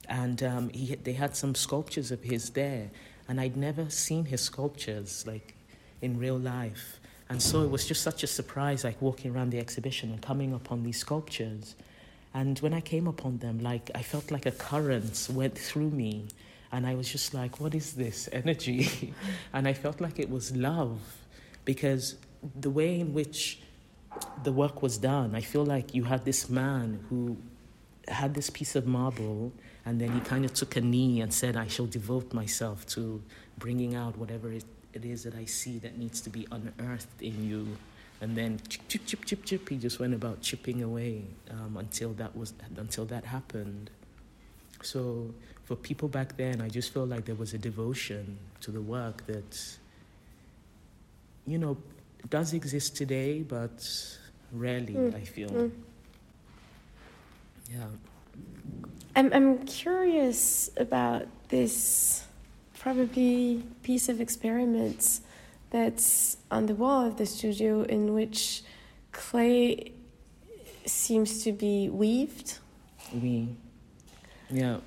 and 0.08 0.42
um, 0.42 0.68
he, 0.70 0.94
they 0.94 1.12
had 1.12 1.36
some 1.36 1.54
sculptures 1.54 2.10
of 2.10 2.22
his 2.22 2.50
there, 2.50 2.90
and 3.28 3.40
I'd 3.40 3.56
never 3.56 3.88
seen 3.90 4.26
his 4.26 4.40
sculptures 4.40 5.24
like 5.26 5.54
in 6.00 6.18
real 6.18 6.38
life. 6.38 7.00
And 7.28 7.40
so 7.40 7.62
it 7.62 7.70
was 7.70 7.86
just 7.86 8.02
such 8.02 8.22
a 8.22 8.26
surprise, 8.26 8.84
like 8.84 9.00
walking 9.00 9.34
around 9.34 9.50
the 9.50 9.58
exhibition 9.58 10.10
and 10.10 10.20
coming 10.20 10.52
upon 10.52 10.82
these 10.82 10.98
sculptures. 10.98 11.76
And 12.34 12.58
when 12.58 12.74
I 12.74 12.80
came 12.80 13.06
upon 13.06 13.38
them, 13.38 13.60
like 13.60 13.90
I 13.94 14.02
felt 14.02 14.30
like 14.30 14.44
a 14.44 14.50
current 14.50 15.28
went 15.32 15.56
through 15.56 15.90
me, 15.90 16.26
and 16.72 16.86
I 16.86 16.94
was 16.94 17.08
just 17.10 17.34
like, 17.34 17.60
"What 17.60 17.74
is 17.74 17.92
this 17.92 18.28
energy?" 18.32 19.14
and 19.52 19.68
I 19.68 19.74
felt 19.74 20.00
like 20.00 20.18
it 20.18 20.30
was 20.30 20.56
love, 20.56 20.98
because 21.64 22.16
the 22.58 22.70
way 22.70 22.98
in 23.00 23.14
which 23.14 23.60
the 24.42 24.52
work 24.52 24.82
was 24.82 24.98
done, 24.98 25.34
I 25.34 25.40
feel 25.40 25.64
like 25.64 25.94
you 25.94 26.04
had 26.04 26.24
this 26.24 26.48
man 26.50 27.04
who 27.08 27.36
had 28.08 28.34
this 28.34 28.50
piece 28.50 28.74
of 28.76 28.86
marble 28.86 29.52
and 29.84 30.00
then 30.00 30.12
he 30.12 30.20
kind 30.20 30.44
of 30.44 30.54
took 30.54 30.76
a 30.76 30.80
knee 30.80 31.20
and 31.20 31.32
said, 31.32 31.56
I 31.56 31.66
shall 31.66 31.86
devote 31.86 32.32
myself 32.32 32.86
to 32.88 33.22
bringing 33.58 33.94
out 33.94 34.16
whatever 34.16 34.52
it, 34.52 34.64
it 34.92 35.04
is 35.04 35.24
that 35.24 35.34
I 35.34 35.44
see 35.44 35.78
that 35.78 35.98
needs 35.98 36.20
to 36.22 36.30
be 36.30 36.46
unearthed 36.52 37.20
in 37.20 37.44
you. 37.44 37.76
And 38.20 38.36
then 38.36 38.60
chip, 38.68 38.82
chip, 38.86 39.06
chip, 39.06 39.24
chip, 39.24 39.44
chip, 39.44 39.68
he 39.68 39.78
just 39.78 39.98
went 39.98 40.14
about 40.14 40.40
chipping 40.40 40.82
away 40.82 41.24
um, 41.50 41.76
until, 41.76 42.12
that 42.14 42.36
was, 42.36 42.54
until 42.76 43.04
that 43.06 43.24
happened. 43.24 43.90
So 44.84 45.34
for 45.64 45.76
people 45.76 46.08
back 46.08 46.36
then, 46.36 46.60
I 46.60 46.68
just 46.68 46.92
felt 46.92 47.08
like 47.08 47.24
there 47.24 47.34
was 47.34 47.54
a 47.54 47.58
devotion 47.58 48.38
to 48.60 48.70
the 48.70 48.80
work 48.80 49.26
that, 49.26 49.78
you 51.46 51.58
know, 51.58 51.76
does 52.28 52.52
exist 52.52 52.96
today, 52.96 53.42
but 53.42 53.84
rarely, 54.52 54.94
mm. 54.94 55.14
I 55.14 55.24
feel. 55.24 55.50
Mm. 55.50 55.70
Yeah. 57.70 57.86
I'm 59.14 59.32
I'm 59.32 59.58
curious 59.66 60.70
about 60.76 61.26
this 61.48 62.24
probably 62.78 63.62
piece 63.82 64.08
of 64.08 64.20
experiments 64.20 65.20
that's 65.70 66.36
on 66.50 66.66
the 66.66 66.74
wall 66.74 67.06
of 67.06 67.16
the 67.16 67.26
studio 67.26 67.82
in 67.82 68.12
which 68.14 68.62
clay 69.12 69.92
seems 70.84 71.44
to 71.44 71.52
be 71.52 71.88
weaved. 71.88 72.58
We, 73.14 73.48
yeah. 74.52 74.78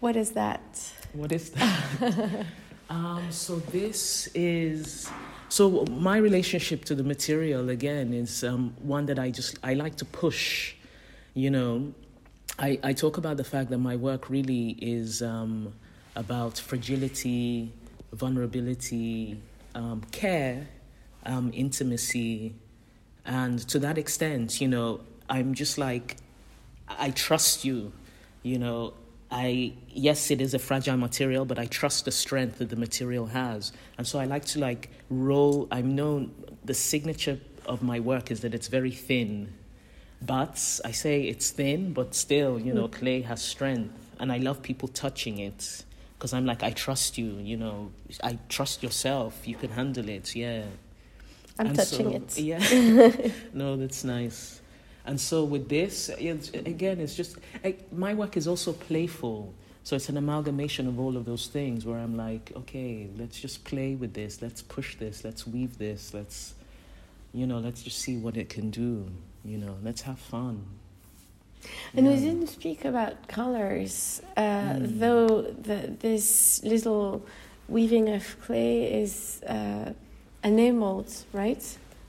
What 0.00 0.16
is 0.16 0.32
that? 0.32 0.92
What 1.12 1.32
is 1.32 1.50
that? 1.50 2.46
um, 2.90 3.22
so 3.30 3.56
this 3.56 4.28
is 4.34 5.10
so 5.48 5.84
my 5.90 6.18
relationship 6.18 6.84
to 6.86 6.94
the 6.94 7.04
material 7.04 7.70
again 7.70 8.12
is 8.12 8.44
um, 8.44 8.74
one 8.82 9.06
that 9.06 9.18
I 9.18 9.30
just 9.30 9.58
I 9.62 9.74
like 9.74 9.96
to 9.96 10.04
push, 10.04 10.74
you 11.34 11.50
know, 11.50 11.94
I, 12.58 12.78
I 12.82 12.92
talk 12.92 13.16
about 13.16 13.36
the 13.36 13.44
fact 13.44 13.70
that 13.70 13.78
my 13.78 13.96
work 13.96 14.30
really 14.30 14.76
is 14.80 15.22
um, 15.22 15.72
about 16.14 16.58
fragility, 16.58 17.72
vulnerability, 18.12 19.40
um, 19.74 20.02
care, 20.12 20.68
um, 21.26 21.50
intimacy. 21.52 22.54
And 23.24 23.58
to 23.68 23.78
that 23.80 23.98
extent, 23.98 24.60
you 24.60 24.68
know, 24.68 25.00
I'm 25.28 25.54
just 25.54 25.78
like, 25.78 26.16
I 26.88 27.10
trust 27.10 27.64
you, 27.64 27.92
you 28.44 28.58
know. 28.58 28.94
I 29.30 29.72
yes, 29.88 30.30
it 30.30 30.40
is 30.40 30.54
a 30.54 30.60
fragile 30.60 30.96
material, 30.96 31.44
but 31.44 31.58
I 31.58 31.66
trust 31.66 32.04
the 32.04 32.12
strength 32.12 32.58
that 32.58 32.68
the 32.68 32.76
material 32.76 33.26
has, 33.26 33.72
and 33.98 34.06
so 34.06 34.20
I 34.20 34.26
like 34.26 34.44
to 34.52 34.60
like 34.60 34.90
roll. 35.10 35.66
I'm 35.72 35.96
known 35.96 36.30
the 36.64 36.74
signature 36.74 37.40
of 37.66 37.82
my 37.82 38.00
work 38.00 38.30
is 38.30 38.40
that 38.40 38.54
it's 38.54 38.68
very 38.68 38.90
thin, 38.90 39.52
but 40.22 40.80
I 40.84 40.92
say 40.92 41.22
it's 41.22 41.50
thin, 41.50 41.92
but 41.92 42.14
still, 42.14 42.58
you 42.58 42.72
know, 42.72 42.88
mm. 42.88 42.92
clay 42.92 43.20
has 43.22 43.42
strength. 43.42 43.92
And 44.20 44.32
I 44.32 44.38
love 44.38 44.62
people 44.62 44.88
touching 44.88 45.38
it 45.38 45.84
because 46.16 46.32
I'm 46.32 46.46
like, 46.46 46.62
I 46.62 46.70
trust 46.70 47.18
you, 47.18 47.36
you 47.42 47.56
know, 47.56 47.90
I 48.22 48.38
trust 48.48 48.82
yourself. 48.82 49.46
You 49.46 49.56
can 49.56 49.70
handle 49.70 50.08
it, 50.08 50.34
yeah. 50.34 50.64
I'm 51.58 51.68
and 51.68 51.76
touching 51.76 52.10
so, 52.10 52.16
it. 52.16 52.38
Yeah. 52.38 53.30
no, 53.52 53.76
that's 53.76 54.04
nice. 54.04 54.60
And 55.06 55.20
so 55.20 55.44
with 55.44 55.68
this, 55.68 56.08
it's, 56.08 56.50
again, 56.50 57.00
it's 57.00 57.14
just, 57.14 57.36
I, 57.62 57.76
my 57.92 58.14
work 58.14 58.36
is 58.36 58.48
also 58.48 58.72
playful. 58.72 59.52
So 59.82 59.96
it's 59.96 60.08
an 60.08 60.16
amalgamation 60.16 60.88
of 60.88 60.98
all 60.98 61.16
of 61.16 61.26
those 61.26 61.46
things 61.46 61.84
where 61.84 61.98
I'm 61.98 62.16
like, 62.16 62.52
okay, 62.56 63.08
let's 63.18 63.38
just 63.38 63.64
play 63.64 63.94
with 63.94 64.14
this, 64.14 64.40
let's 64.40 64.62
push 64.62 64.96
this, 64.96 65.24
let's 65.24 65.46
weave 65.46 65.76
this, 65.76 66.14
let's, 66.14 66.54
you 67.34 67.46
know, 67.46 67.58
let's 67.58 67.82
just 67.82 67.98
see 67.98 68.16
what 68.16 68.38
it 68.38 68.48
can 68.48 68.70
do. 68.70 69.06
You 69.44 69.58
know, 69.58 69.76
let's 69.82 70.00
have 70.02 70.18
fun. 70.18 70.64
And 71.94 72.06
yeah. 72.06 72.12
we 72.12 72.20
didn't 72.20 72.46
speak 72.46 72.86
about 72.86 73.28
colors, 73.28 74.22
uh, 74.38 74.40
mm. 74.40 74.98
though 74.98 75.42
the, 75.42 75.94
this 76.00 76.62
little 76.64 77.24
weaving 77.68 78.08
of 78.08 78.40
clay 78.40 79.02
is 79.02 79.42
uh, 79.42 79.92
enameled, 80.42 81.12
right? 81.32 81.62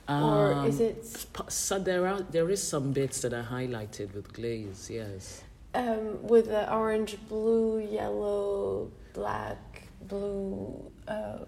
Um, 0.08 0.24
or 0.24 0.66
is 0.66 0.80
it? 0.80 1.04
So 1.48 1.78
there 1.78 2.06
are 2.06 2.20
there 2.22 2.48
is 2.50 2.62
some 2.62 2.92
bits 2.92 3.20
that 3.22 3.32
are 3.32 3.42
highlighted 3.42 4.14
with 4.14 4.32
glaze, 4.32 4.88
yes. 4.90 5.42
Um, 5.74 6.22
with 6.22 6.46
the 6.46 6.72
orange, 6.72 7.18
blue, 7.28 7.80
yellow, 7.80 8.90
black, 9.12 9.88
blue. 10.02 10.90
Uh, 11.08 11.38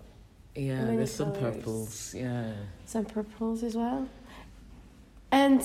yeah, 0.54 0.84
there's 0.84 0.86
colors. 0.86 1.14
some 1.14 1.32
purples. 1.32 2.14
Yeah, 2.14 2.52
some 2.84 3.04
purples 3.04 3.62
as 3.62 3.76
well. 3.76 4.08
And 5.30 5.62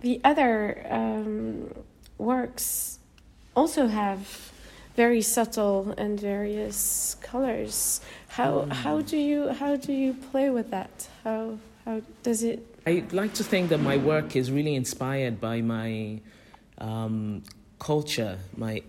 the 0.00 0.20
other 0.22 0.86
um, 0.88 1.74
works 2.16 2.98
also 3.56 3.88
have 3.88 4.52
very 4.94 5.22
subtle 5.22 5.94
and 5.96 6.20
various 6.20 7.16
colors. 7.20 8.00
How 8.28 8.66
mm. 8.66 8.72
how 8.72 9.00
do 9.00 9.16
you 9.16 9.48
how 9.48 9.76
do 9.76 9.92
you 9.92 10.12
play 10.14 10.50
with 10.50 10.70
that? 10.70 11.08
How 11.24 11.58
how 11.88 12.02
does 12.22 12.42
it? 12.42 12.60
I 12.86 13.02
like 13.12 13.32
to 13.34 13.44
think 13.44 13.70
that 13.70 13.78
my 13.78 13.96
work 13.96 14.36
is 14.36 14.52
really 14.52 14.74
inspired 14.74 15.40
by 15.40 15.62
my 15.62 16.20
um, 16.76 17.42
culture, 17.78 18.38
my 18.56 18.82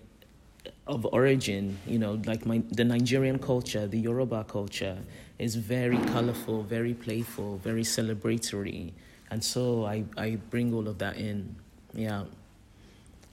of 0.86 1.06
origin, 1.14 1.78
you 1.88 1.98
know, 1.98 2.20
like 2.26 2.46
my 2.46 2.62
the 2.72 2.84
Nigerian 2.84 3.40
culture, 3.40 3.88
the 3.88 3.98
Yoruba 4.00 4.44
culture 4.44 4.98
is 5.38 5.56
very 5.56 5.98
colorful, 6.14 6.64
very 6.64 6.94
playful, 6.94 7.58
very 7.60 7.84
celebratory, 7.84 8.92
and 9.32 9.42
so 9.42 9.86
I 9.86 10.04
I 10.18 10.38
bring 10.50 10.74
all 10.74 10.88
of 10.90 10.98
that 10.98 11.16
in, 11.16 11.56
yeah. 11.94 12.24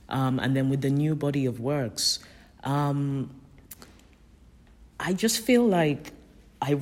Um, 0.09 0.39
and 0.39 0.55
then 0.55 0.71
with 0.71 0.83
the 0.83 0.91
new 0.91 1.17
body 1.17 1.45
of 1.47 1.59
works, 1.59 2.21
um, 2.63 3.31
I 5.01 5.13
just 5.13 5.41
feel 5.41 5.67
like 5.67 6.13
I 6.63 6.79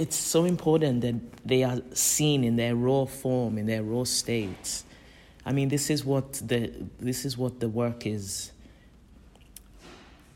it's 0.00 0.16
so 0.16 0.46
important 0.46 1.02
that 1.02 1.14
they 1.44 1.62
are 1.62 1.78
seen 1.92 2.42
in 2.42 2.56
their 2.56 2.74
raw 2.74 3.04
form, 3.04 3.58
in 3.58 3.66
their 3.66 3.82
raw 3.82 4.04
state. 4.04 4.82
I 5.44 5.52
mean, 5.52 5.68
this 5.68 5.90
is 5.90 6.06
what 6.06 6.32
the 6.32 6.72
this 6.98 7.26
is 7.26 7.36
what 7.36 7.60
the 7.60 7.68
work 7.68 8.06
is 8.06 8.50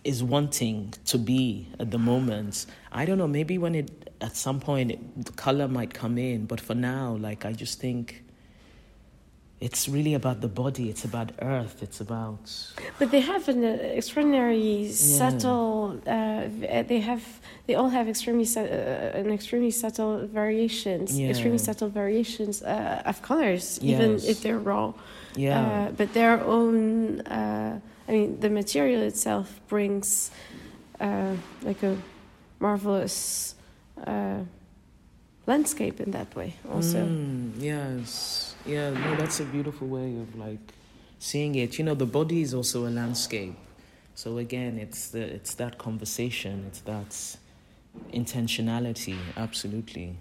is 0.04 0.22
wanting 0.22 0.92
to 1.06 1.16
be 1.16 1.66
at 1.80 1.90
the 1.90 1.98
moment. 1.98 2.66
I 2.92 3.06
don't 3.06 3.16
know. 3.16 3.26
Maybe 3.26 3.56
when 3.56 3.74
it 3.74 4.12
at 4.20 4.36
some 4.36 4.60
point 4.60 4.90
it, 4.90 5.24
the 5.24 5.32
color 5.32 5.66
might 5.66 5.94
come 5.94 6.18
in, 6.18 6.44
but 6.44 6.60
for 6.60 6.74
now, 6.74 7.16
like 7.18 7.46
I 7.46 7.52
just 7.52 7.80
think 7.80 8.22
it's 9.64 9.88
really 9.88 10.12
about 10.12 10.42
the 10.42 10.52
body. 10.62 10.90
It's 10.90 11.04
about 11.06 11.32
earth. 11.40 11.82
It's 11.86 12.00
about. 12.06 12.44
But 12.98 13.10
they 13.10 13.20
have 13.20 13.48
an 13.48 13.64
uh, 13.64 13.98
extraordinary 13.98 14.82
yeah. 14.82 14.92
subtle. 15.20 16.00
Uh, 16.06 16.82
they 16.90 17.00
have. 17.00 17.24
They 17.66 17.74
all 17.74 17.88
have 17.88 18.06
extremely 18.06 18.46
uh, 18.56 19.20
an 19.20 19.30
extremely 19.32 19.70
subtle 19.70 20.26
variations. 20.26 21.18
Yeah. 21.18 21.30
Extremely 21.30 21.62
subtle 21.68 21.88
variations 21.88 22.62
uh, 22.62 23.10
of 23.10 23.22
colors, 23.22 23.78
yes. 23.80 23.92
even 23.92 24.10
if 24.30 24.42
they're 24.42 24.58
raw. 24.58 24.92
Yeah. 25.34 25.60
Uh, 25.60 25.90
but 25.98 26.12
their 26.12 26.44
own. 26.44 27.22
Uh, 27.22 27.80
I 28.06 28.12
mean, 28.12 28.40
the 28.40 28.50
material 28.50 29.00
itself 29.00 29.60
brings 29.68 30.30
like 31.00 31.82
a 31.82 31.96
marvelous 32.60 33.54
landscape 35.46 36.00
in 36.00 36.10
that 36.12 36.34
way. 36.34 36.54
Also. 36.70 37.04
Mm, 37.04 37.52
yes 37.58 38.54
yeah, 38.66 38.90
no, 38.90 39.16
that's 39.16 39.40
a 39.40 39.44
beautiful 39.44 39.88
way 39.88 40.16
of 40.16 40.34
like 40.36 40.72
seeing 41.18 41.54
it. 41.54 41.78
You 41.78 41.84
know, 41.84 41.94
the 41.94 42.06
body 42.06 42.42
is 42.42 42.54
also 42.54 42.86
a 42.86 42.90
landscape. 42.90 43.54
So 44.14 44.38
again, 44.38 44.78
it's 44.78 45.08
the 45.08 45.20
it's 45.22 45.54
that 45.54 45.78
conversation, 45.78 46.64
it's 46.68 46.80
that 46.80 47.36
intentionality, 48.12 49.18
absolutely. 49.36 50.16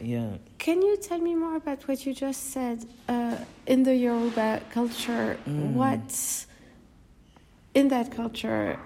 Yeah. 0.00 0.38
Can 0.58 0.82
you 0.82 0.96
tell 0.96 1.18
me 1.18 1.34
more 1.34 1.56
about 1.56 1.86
what 1.86 2.06
you 2.06 2.14
just 2.14 2.50
said? 2.52 2.86
Uh, 3.08 3.36
in 3.66 3.82
the 3.82 3.94
Yoruba 3.94 4.62
culture, 4.70 5.38
mm. 5.46 5.72
what 5.72 6.46
in 7.74 7.88
that 7.88 8.10
culture 8.10 8.78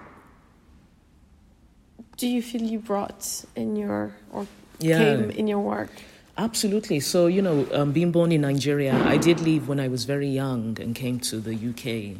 do 2.17 2.27
you 2.27 2.41
feel 2.41 2.61
you 2.61 2.79
brought 2.79 3.45
in 3.55 3.75
your 3.75 4.13
or 4.31 4.45
yeah. 4.79 4.97
came 4.97 5.31
in 5.31 5.47
your 5.47 5.59
work? 5.59 5.89
Absolutely. 6.37 6.99
So, 6.99 7.27
you 7.27 7.41
know, 7.41 7.67
um, 7.71 7.91
being 7.91 8.11
born 8.11 8.31
in 8.31 8.41
Nigeria, 8.41 8.95
I 9.05 9.17
did 9.17 9.39
leave 9.39 9.67
when 9.67 9.79
I 9.79 9.87
was 9.87 10.05
very 10.05 10.27
young 10.27 10.77
and 10.81 10.95
came 10.95 11.19
to 11.21 11.39
the 11.39 11.53
UK 11.53 12.17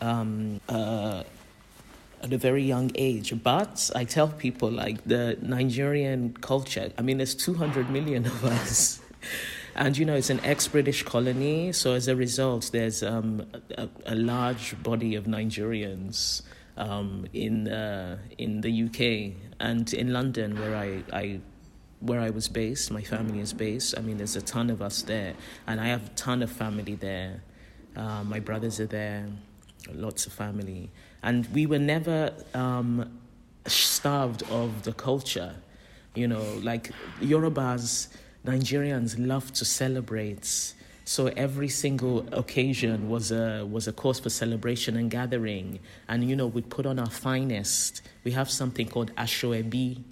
um, 0.00 0.60
uh, 0.70 1.22
at 2.22 2.32
a 2.32 2.38
very 2.38 2.62
young 2.62 2.90
age. 2.94 3.34
But 3.42 3.90
I 3.94 4.04
tell 4.04 4.28
people, 4.28 4.70
like, 4.70 5.04
the 5.04 5.36
Nigerian 5.42 6.34
culture, 6.40 6.92
I 6.96 7.02
mean, 7.02 7.18
there's 7.18 7.34
200 7.34 7.90
million 7.90 8.24
of 8.24 8.42
us. 8.42 9.00
and, 9.76 9.98
you 9.98 10.06
know, 10.06 10.14
it's 10.14 10.30
an 10.30 10.40
ex 10.44 10.66
British 10.66 11.02
colony. 11.02 11.72
So, 11.72 11.92
as 11.92 12.08
a 12.08 12.16
result, 12.16 12.70
there's 12.72 13.02
um, 13.02 13.46
a, 13.76 13.86
a, 14.06 14.14
large 14.14 14.82
body 14.82 15.14
of 15.14 15.24
Nigerians. 15.24 16.42
Um, 16.74 17.26
in 17.34 17.68
uh, 17.68 18.16
in 18.38 18.62
the 18.62 18.84
UK 18.84 19.36
and 19.60 19.92
in 19.92 20.14
London, 20.14 20.58
where 20.58 20.74
I, 20.74 21.02
I 21.12 21.40
where 22.02 22.20
I 22.20 22.30
was 22.30 22.48
based, 22.48 22.90
my 22.90 23.02
family 23.02 23.40
is 23.40 23.52
based. 23.52 23.96
I 23.96 24.00
mean, 24.00 24.18
there's 24.18 24.36
a 24.36 24.42
ton 24.42 24.70
of 24.70 24.82
us 24.82 25.02
there, 25.02 25.34
and 25.66 25.80
I 25.80 25.86
have 25.86 26.06
a 26.06 26.10
ton 26.10 26.42
of 26.42 26.50
family 26.50 26.96
there. 26.96 27.42
Uh, 27.96 28.24
my 28.24 28.40
brothers 28.40 28.80
are 28.80 28.86
there, 28.86 29.28
lots 29.92 30.26
of 30.26 30.32
family, 30.32 30.90
and 31.22 31.46
we 31.54 31.66
were 31.66 31.78
never 31.78 32.32
um, 32.54 33.18
starved 33.66 34.42
of 34.50 34.82
the 34.82 34.92
culture. 34.92 35.54
You 36.14 36.28
know, 36.28 36.42
like 36.62 36.90
Yorubas, 37.20 38.08
Nigerians 38.44 39.14
love 39.18 39.52
to 39.54 39.64
celebrate. 39.64 40.74
So 41.04 41.26
every 41.28 41.68
single 41.68 42.26
occasion 42.32 43.08
was 43.08 43.32
a 43.32 43.66
was 43.68 43.88
a 43.88 43.92
cause 43.92 44.20
for 44.20 44.30
celebration 44.30 44.96
and 44.96 45.10
gathering, 45.10 45.78
and 46.08 46.28
you 46.28 46.36
know 46.36 46.46
we 46.46 46.62
put 46.62 46.86
on 46.86 46.98
our 46.98 47.10
finest. 47.10 48.02
We 48.24 48.32
have 48.32 48.50
something 48.50 48.88
called 48.88 49.14
Aso-ebi, 49.16 50.02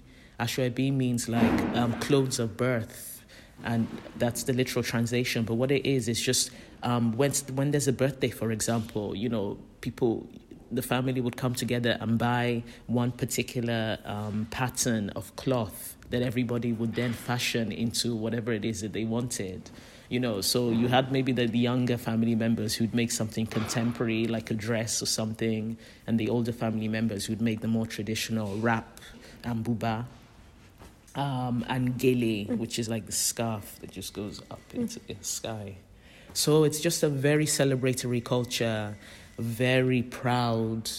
Aso-ebi 0.41 0.91
means 0.91 1.29
like 1.29 1.61
um, 1.75 1.93
clothes 1.99 2.39
of 2.39 2.57
birth, 2.57 3.23
and 3.63 3.87
that's 4.17 4.43
the 4.43 4.53
literal 4.53 4.83
translation. 4.83 5.43
But 5.43 5.55
what 5.55 5.71
it 5.71 5.85
is 5.85 6.07
is 6.07 6.19
just 6.19 6.49
um, 6.81 7.15
when 7.15 7.31
when 7.53 7.69
there's 7.71 7.87
a 7.87 7.93
birthday, 7.93 8.29
for 8.29 8.51
example, 8.51 9.15
you 9.15 9.29
know, 9.29 9.57
people, 9.81 10.27
the 10.71 10.81
family 10.81 11.21
would 11.21 11.37
come 11.37 11.53
together 11.53 11.95
and 12.01 12.17
buy 12.17 12.63
one 12.87 13.11
particular 13.11 13.99
um, 14.03 14.47
pattern 14.49 15.11
of 15.11 15.35
cloth 15.35 15.95
that 16.09 16.23
everybody 16.23 16.73
would 16.73 16.95
then 16.95 17.13
fashion 17.13 17.71
into 17.71 18.15
whatever 18.15 18.51
it 18.51 18.65
is 18.65 18.81
that 18.81 18.93
they 18.93 19.05
wanted 19.05 19.69
you 20.09 20.19
know 20.19 20.41
so 20.41 20.71
you 20.71 20.89
had 20.89 21.09
maybe 21.09 21.31
the, 21.31 21.47
the, 21.47 21.57
younger 21.57 21.97
family 21.97 22.35
members 22.35 22.75
who'd 22.75 22.93
make 22.93 23.09
something 23.09 23.45
contemporary 23.45 24.25
like 24.27 24.51
a 24.51 24.53
dress 24.53 25.01
or 25.01 25.05
something 25.05 25.77
and 26.05 26.19
the 26.19 26.27
older 26.27 26.51
family 26.51 26.89
members 26.89 27.25
who'd 27.25 27.41
make 27.41 27.61
the 27.61 27.67
more 27.67 27.85
traditional 27.85 28.57
wrap 28.57 28.99
and 29.45 29.63
buba 29.63 30.05
um, 31.15 31.65
and 31.67 31.97
gele, 31.97 32.45
mm. 32.45 32.57
which 32.57 32.79
is 32.79 32.89
like 32.89 33.05
the 33.05 33.11
scarf 33.11 33.77
that 33.81 33.91
just 33.91 34.13
goes 34.13 34.41
up 34.49 34.61
mm. 34.71 34.81
into 34.81 34.99
the 34.99 35.15
sky. 35.21 35.75
So 36.33 36.63
it's 36.63 36.79
just 36.79 37.03
a 37.03 37.09
very 37.09 37.45
celebratory 37.45 38.23
culture, 38.23 38.95
very 39.37 40.01
proud, 40.01 40.89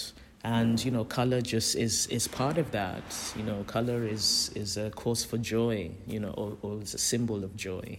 and 0.44 0.84
you 0.84 0.90
know, 0.90 1.04
color 1.04 1.40
just 1.40 1.76
is 1.76 2.06
is 2.08 2.28
part 2.28 2.58
of 2.58 2.70
that. 2.72 3.02
You 3.36 3.44
know, 3.44 3.64
color 3.66 4.04
is 4.06 4.50
is 4.54 4.76
a 4.76 4.90
cause 4.90 5.24
for 5.24 5.38
joy. 5.38 5.90
You 6.06 6.20
know, 6.20 6.30
or, 6.30 6.56
or 6.62 6.82
is 6.82 6.94
a 6.94 6.98
symbol 6.98 7.44
of 7.44 7.56
joy. 7.56 7.98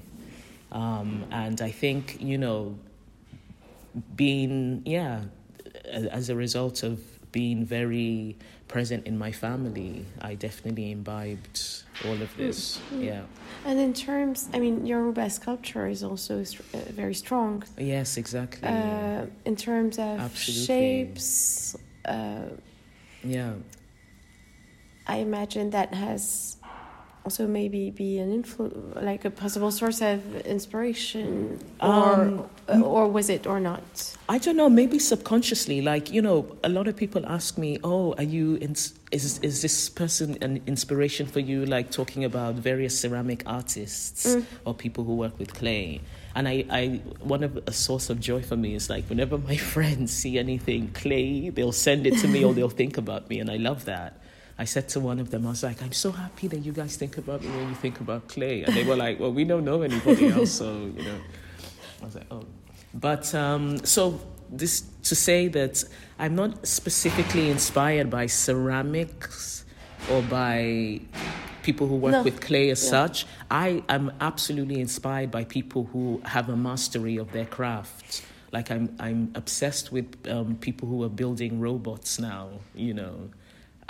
Um, 0.71 1.25
and 1.31 1.61
I 1.61 1.71
think 1.71 2.17
you 2.21 2.37
know, 2.37 2.77
being 4.15 4.83
yeah, 4.85 5.21
as 5.85 6.29
a 6.29 6.35
result 6.35 6.83
of 6.83 6.99
being 7.33 7.65
very 7.65 8.37
present 8.69 9.05
in 9.05 9.17
my 9.17 9.31
family, 9.33 10.05
I 10.21 10.35
definitely 10.35 10.91
imbibed 10.91 11.59
all 12.05 12.13
of 12.13 12.31
this. 12.37 12.77
Mm-hmm. 12.77 13.03
Yeah. 13.03 13.23
And 13.65 13.79
in 13.79 13.93
terms, 13.93 14.47
I 14.53 14.59
mean, 14.59 14.85
Yoruba 14.85 15.29
culture 15.41 15.87
is 15.87 16.01
also 16.03 16.39
uh, 16.39 16.77
very 16.91 17.13
strong. 17.13 17.63
Yes, 17.77 18.15
exactly. 18.15 18.69
Uh, 18.69 19.25
in 19.43 19.55
terms 19.57 19.99
of 19.99 20.19
Absolutely. 20.19 20.65
shapes. 20.65 21.75
Uh, 22.05 22.45
yeah. 23.23 23.53
I 25.05 25.17
imagine 25.17 25.71
that 25.71 25.93
has 25.93 26.57
also 27.25 27.47
maybe 27.47 27.89
be 27.91 28.19
an 28.19 28.43
influ 28.43 28.69
like 29.01 29.23
a 29.25 29.29
possible 29.29 29.71
source 29.71 30.01
of 30.01 30.19
inspiration 30.45 31.59
or 31.81 32.47
um, 32.67 32.83
or 32.83 33.07
was 33.07 33.29
it 33.29 33.47
or 33.47 33.59
not? 33.59 34.17
I 34.27 34.37
don't 34.37 34.57
know 34.57 34.69
maybe 34.69 34.99
subconsciously 34.99 35.81
like 35.81 36.11
you 36.11 36.21
know 36.21 36.57
a 36.63 36.69
lot 36.69 36.87
of 36.87 36.95
people 36.95 37.25
ask 37.25 37.57
me 37.57 37.79
oh 37.83 38.13
are 38.13 38.23
you 38.23 38.55
in, 38.55 38.71
is 39.11 39.39
is 39.39 39.61
this 39.61 39.89
person 39.89 40.37
an 40.41 40.61
inspiration 40.67 41.25
for 41.25 41.39
you? 41.39 41.65
Like 41.65 41.91
talking 41.91 42.25
about 42.25 42.55
various 42.55 42.99
ceramic 42.99 43.43
artists 43.45 44.25
mm. 44.25 44.45
or 44.65 44.73
people 44.73 45.03
who 45.03 45.15
work 45.15 45.37
with 45.39 45.53
clay. 45.53 46.01
And 46.35 46.47
I, 46.47 46.65
I 46.71 47.01
one 47.21 47.43
of 47.43 47.57
a 47.67 47.71
source 47.71 48.09
of 48.09 48.19
joy 48.19 48.41
for 48.41 48.57
me 48.57 48.73
is 48.73 48.89
like 48.89 49.05
whenever 49.05 49.37
my 49.49 49.55
friends 49.55 50.11
see 50.11 50.39
anything 50.39 50.91
clay 50.93 51.49
they'll 51.49 51.71
send 51.71 52.07
it 52.07 52.17
to 52.19 52.27
me 52.27 52.43
or 52.43 52.53
they'll 52.53 52.69
think 52.69 52.97
about 52.97 53.29
me 53.29 53.39
and 53.39 53.51
i 53.51 53.57
love 53.57 53.85
that 53.85 54.22
I 54.57 54.65
said 54.65 54.87
to 54.89 54.99
one 54.99 55.19
of 55.19 55.31
them, 55.31 55.47
I 55.47 55.49
was 55.49 55.63
like, 55.63 55.81
I'm 55.81 55.93
so 55.93 56.11
happy 56.11 56.47
that 56.47 56.59
you 56.59 56.71
guys 56.71 56.95
think 56.95 57.17
about 57.17 57.41
me 57.41 57.49
when 57.49 57.69
you 57.69 57.75
think 57.75 57.99
about 57.99 58.27
clay. 58.27 58.63
And 58.63 58.75
they 58.75 58.83
were 58.83 58.95
like, 58.95 59.19
well, 59.19 59.33
we 59.33 59.43
don't 59.43 59.65
know 59.65 59.81
anybody 59.81 60.27
else, 60.27 60.51
so, 60.51 60.91
you 60.95 61.03
know. 61.03 61.19
I 62.01 62.05
was 62.05 62.15
like, 62.15 62.27
oh. 62.29 62.45
But 62.93 63.33
um, 63.33 63.83
so 63.83 64.19
this 64.51 64.83
to 65.03 65.15
say 65.15 65.47
that 65.47 65.83
I'm 66.19 66.35
not 66.35 66.67
specifically 66.67 67.49
inspired 67.49 68.09
by 68.09 68.27
ceramics 68.27 69.65
or 70.11 70.21
by 70.21 71.01
people 71.63 71.87
who 71.87 71.95
work 71.95 72.11
no. 72.11 72.23
with 72.23 72.39
clay 72.41 72.69
as 72.69 72.83
yeah. 72.83 72.89
such. 72.89 73.25
I 73.49 73.83
am 73.89 74.11
absolutely 74.21 74.79
inspired 74.79 75.31
by 75.31 75.45
people 75.45 75.85
who 75.91 76.21
have 76.25 76.49
a 76.49 76.55
mastery 76.55 77.17
of 77.17 77.31
their 77.31 77.45
craft. 77.45 78.23
Like 78.51 78.69
I'm, 78.69 78.95
I'm 78.99 79.31
obsessed 79.33 79.91
with 79.91 80.27
um, 80.27 80.57
people 80.57 80.87
who 80.87 81.03
are 81.03 81.09
building 81.09 81.59
robots 81.59 82.19
now. 82.19 82.49
You 82.75 82.93
know, 82.93 83.29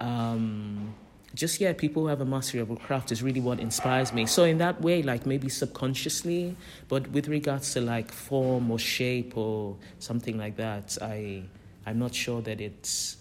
um, 0.03 0.93
just 1.33 1.59
yeah, 1.59 1.73
people 1.73 2.03
who 2.03 2.09
have 2.09 2.21
a 2.21 2.25
mastery 2.25 2.59
of 2.59 2.69
a 2.69 2.75
craft 2.75 3.11
is 3.11 3.23
really 3.23 3.39
what 3.39 3.59
inspires 3.59 4.13
me. 4.13 4.25
So 4.25 4.43
in 4.43 4.57
that 4.59 4.81
way, 4.81 5.01
like 5.01 5.25
maybe 5.25 5.49
subconsciously, 5.49 6.55
but 6.89 7.09
with 7.11 7.27
regards 7.27 7.73
to 7.73 7.81
like 7.81 8.11
form 8.11 8.69
or 8.69 8.77
shape 8.77 9.35
or 9.35 9.75
something 9.99 10.37
like 10.37 10.57
that, 10.57 10.97
I 11.01 11.43
I'm 11.85 11.97
not 11.97 12.13
sure 12.13 12.41
that 12.41 12.61
it's 12.61 13.17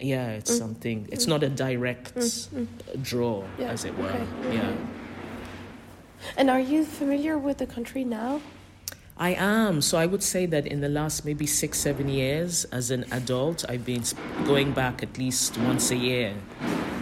yeah, 0.00 0.30
it's 0.30 0.50
mm. 0.50 0.58
something. 0.58 1.08
It's 1.12 1.26
mm. 1.26 1.28
not 1.28 1.42
a 1.44 1.48
direct 1.48 2.14
mm. 2.16 2.66
draw, 3.02 3.44
yeah. 3.58 3.70
as 3.70 3.84
it 3.84 3.96
were. 3.96 4.08
Okay. 4.08 4.56
Yeah. 4.56 4.74
And 6.36 6.50
are 6.50 6.60
you 6.60 6.84
familiar 6.84 7.38
with 7.38 7.58
the 7.58 7.66
country 7.66 8.04
now? 8.04 8.40
I 9.22 9.34
am. 9.38 9.82
So 9.82 9.98
I 9.98 10.06
would 10.06 10.24
say 10.24 10.46
that 10.46 10.66
in 10.66 10.80
the 10.80 10.88
last 10.88 11.24
maybe 11.24 11.46
six, 11.46 11.78
seven 11.78 12.08
years, 12.08 12.64
as 12.72 12.90
an 12.90 13.04
adult, 13.12 13.64
I've 13.68 13.84
been 13.84 14.02
going 14.44 14.72
back 14.72 15.00
at 15.04 15.16
least 15.16 15.56
once 15.58 15.92
a 15.92 15.96
year. 15.96 16.34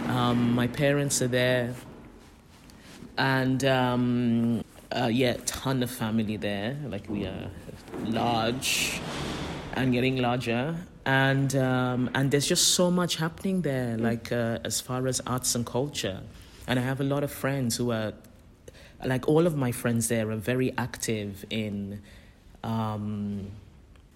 Um, 0.05 0.53
my 0.53 0.67
parents 0.67 1.19
are 1.23 1.27
there, 1.27 1.73
and 3.17 3.65
um, 3.65 4.63
uh, 4.91 5.09
yeah, 5.11 5.37
ton 5.47 5.81
of 5.81 5.89
family 5.89 6.37
there. 6.37 6.77
Like 6.85 7.09
we 7.09 7.25
are 7.25 7.49
large 8.05 9.01
and 9.73 9.91
getting 9.91 10.17
larger, 10.17 10.75
and 11.07 11.55
um, 11.55 12.11
and 12.13 12.29
there's 12.29 12.45
just 12.45 12.75
so 12.75 12.91
much 12.91 13.15
happening 13.15 13.63
there. 13.63 13.97
Like 13.97 14.31
uh, 14.31 14.59
as 14.63 14.79
far 14.79 15.07
as 15.07 15.21
arts 15.25 15.55
and 15.55 15.65
culture, 15.65 16.19
and 16.67 16.77
I 16.77 16.83
have 16.83 17.01
a 17.01 17.07
lot 17.15 17.23
of 17.23 17.31
friends 17.31 17.77
who 17.77 17.89
are 17.89 18.13
like 19.05 19.27
all 19.27 19.47
of 19.47 19.55
my 19.55 19.71
friends 19.71 20.07
there 20.07 20.29
are 20.31 20.35
very 20.35 20.73
active 20.77 21.45
in 21.49 22.01
um, 22.63 23.47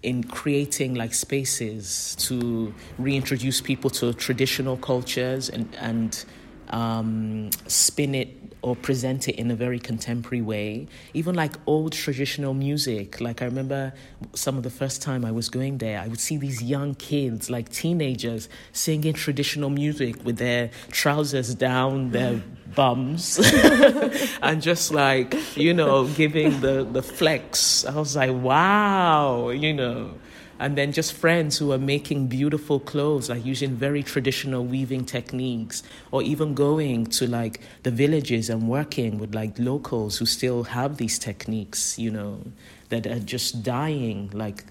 in 0.02 0.22
creating 0.22 0.94
like 0.94 1.14
spaces 1.14 2.16
to 2.20 2.72
reintroduce 2.98 3.60
people 3.60 3.90
to 3.90 4.12
traditional 4.14 4.76
cultures 4.76 5.48
and 5.48 5.74
and 5.80 6.24
um, 6.68 7.50
spin 7.66 8.14
it 8.14 8.28
or 8.66 8.74
present 8.74 9.28
it 9.28 9.36
in 9.36 9.48
a 9.50 9.54
very 9.54 9.78
contemporary 9.78 10.42
way. 10.42 10.88
Even 11.14 11.36
like 11.36 11.52
old 11.66 11.92
traditional 11.92 12.52
music. 12.52 13.20
Like 13.20 13.40
I 13.40 13.44
remember 13.44 13.92
some 14.34 14.56
of 14.56 14.64
the 14.64 14.70
first 14.70 15.02
time 15.02 15.24
I 15.24 15.30
was 15.30 15.48
going 15.48 15.78
there, 15.78 16.00
I 16.00 16.08
would 16.08 16.18
see 16.18 16.36
these 16.36 16.62
young 16.62 16.96
kids, 16.96 17.48
like 17.48 17.68
teenagers, 17.68 18.48
singing 18.72 19.12
traditional 19.12 19.70
music 19.70 20.24
with 20.24 20.38
their 20.38 20.70
trousers 20.90 21.54
down 21.54 22.10
their 22.10 22.42
bums 22.74 23.38
and 24.42 24.60
just 24.60 24.92
like, 24.92 25.36
you 25.56 25.72
know, 25.72 26.08
giving 26.08 26.60
the, 26.60 26.82
the 26.90 27.02
flex. 27.02 27.84
I 27.84 27.94
was 27.94 28.16
like, 28.16 28.32
wow, 28.32 29.50
you 29.50 29.72
know 29.72 30.14
and 30.58 30.76
then 30.76 30.92
just 30.92 31.12
friends 31.12 31.58
who 31.58 31.72
are 31.72 31.78
making 31.78 32.26
beautiful 32.26 32.80
clothes 32.80 33.28
like 33.28 33.44
using 33.44 33.74
very 33.74 34.02
traditional 34.02 34.64
weaving 34.64 35.04
techniques 35.04 35.82
or 36.10 36.22
even 36.22 36.54
going 36.54 37.06
to 37.06 37.26
like 37.26 37.60
the 37.82 37.90
villages 37.90 38.48
and 38.48 38.68
working 38.68 39.18
with 39.18 39.34
like 39.34 39.58
locals 39.58 40.18
who 40.18 40.26
still 40.26 40.64
have 40.64 40.96
these 40.96 41.18
techniques 41.18 41.98
you 41.98 42.10
know 42.10 42.40
that 42.88 43.06
are 43.06 43.20
just 43.20 43.62
dying 43.62 44.30
like 44.32 44.64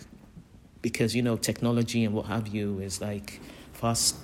because 0.82 1.16
you 1.16 1.22
know 1.22 1.36
technology 1.36 2.04
and 2.06 2.14
what 2.14 2.28
have 2.28 2.48
you 2.48 2.80
is 2.80 3.02
like 3.02 3.40
fast 3.74 4.16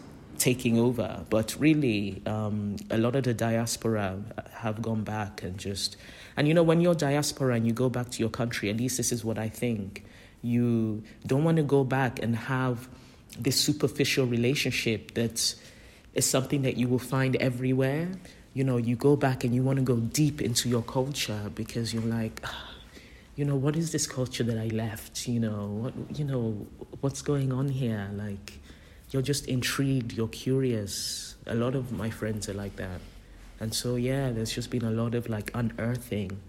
taking 0.42 0.78
over. 0.80 1.24
But 1.30 1.56
really 1.60 2.22
um, 2.26 2.78
a 2.90 2.98
lot 2.98 3.16
of 3.16 3.24
the 3.24 3.34
diaspora 3.34 4.20
have 4.54 4.82
gone 4.82 5.04
back 5.04 5.44
and 5.44 5.58
just 5.58 5.98
and 6.36 6.48
you 6.48 6.54
know 6.54 6.64
when 6.64 6.82
you're 6.82 6.96
diaspora 6.96 7.56
and 7.56 7.68
you 7.68 7.74
go 7.74 7.90
back 7.90 8.10
to 8.10 8.20
your 8.20 8.30
country 8.30 8.70
at 8.70 8.78
least 8.78 8.98
this 8.98 9.12
is 9.12 9.26
what 9.26 9.38
i 9.38 9.50
think 9.50 10.06
you 10.42 11.04
don't 11.26 11.44
want 11.44 11.58
to 11.58 11.64
go 11.64 11.84
back 11.84 12.22
and 12.22 12.36
have 12.36 12.88
this 13.40 13.60
superficial 13.60 14.26
relationship 14.26 15.14
that 15.14 15.56
is 16.14 16.30
something 16.30 16.64
that 16.64 16.78
you 16.78 16.88
will 16.88 17.00
find 17.00 17.36
everywhere. 17.38 18.10
You 18.54 18.64
know, 18.64 18.78
you 18.78 18.96
go 18.96 19.16
back 19.16 19.44
and 19.44 19.56
you 19.56 19.64
want 19.64 19.80
to 19.80 19.86
go 19.86 19.96
deep 19.96 20.42
into 20.42 20.68
your 20.68 20.82
culture 20.82 21.50
because 21.56 21.94
you're 21.94 22.04
like, 22.04 22.42
ah, 22.44 22.72
you 23.36 23.46
know, 23.46 23.56
what 23.56 23.76
is 23.76 23.92
this 23.92 24.08
culture 24.08 24.44
that 24.44 24.58
I 24.58 24.68
left? 24.68 25.28
You 25.28 25.40
know, 25.40 25.68
what 25.68 25.94
you 26.20 26.26
know, 26.26 26.68
what's 27.00 27.22
going 27.22 27.54
on 27.54 27.70
here? 27.70 28.10
Like, 28.14 28.60
you're 29.12 29.22
just 29.22 29.46
intrigued, 29.46 30.14
you're 30.14 30.28
curious. 30.28 31.36
A 31.48 31.56
lot 31.56 31.76
of 31.76 31.92
my 31.92 32.10
friends 32.10 32.50
are 32.50 32.54
like 32.54 32.76
that. 32.76 33.00
And 33.60 33.74
so 33.74 33.96
yeah, 33.96 34.32
there's 34.32 34.52
just 34.52 34.70
been 34.70 34.84
a 34.84 34.92
lot 34.92 35.16
of 35.16 35.30
like 35.30 35.52
unearthing, 35.54 36.40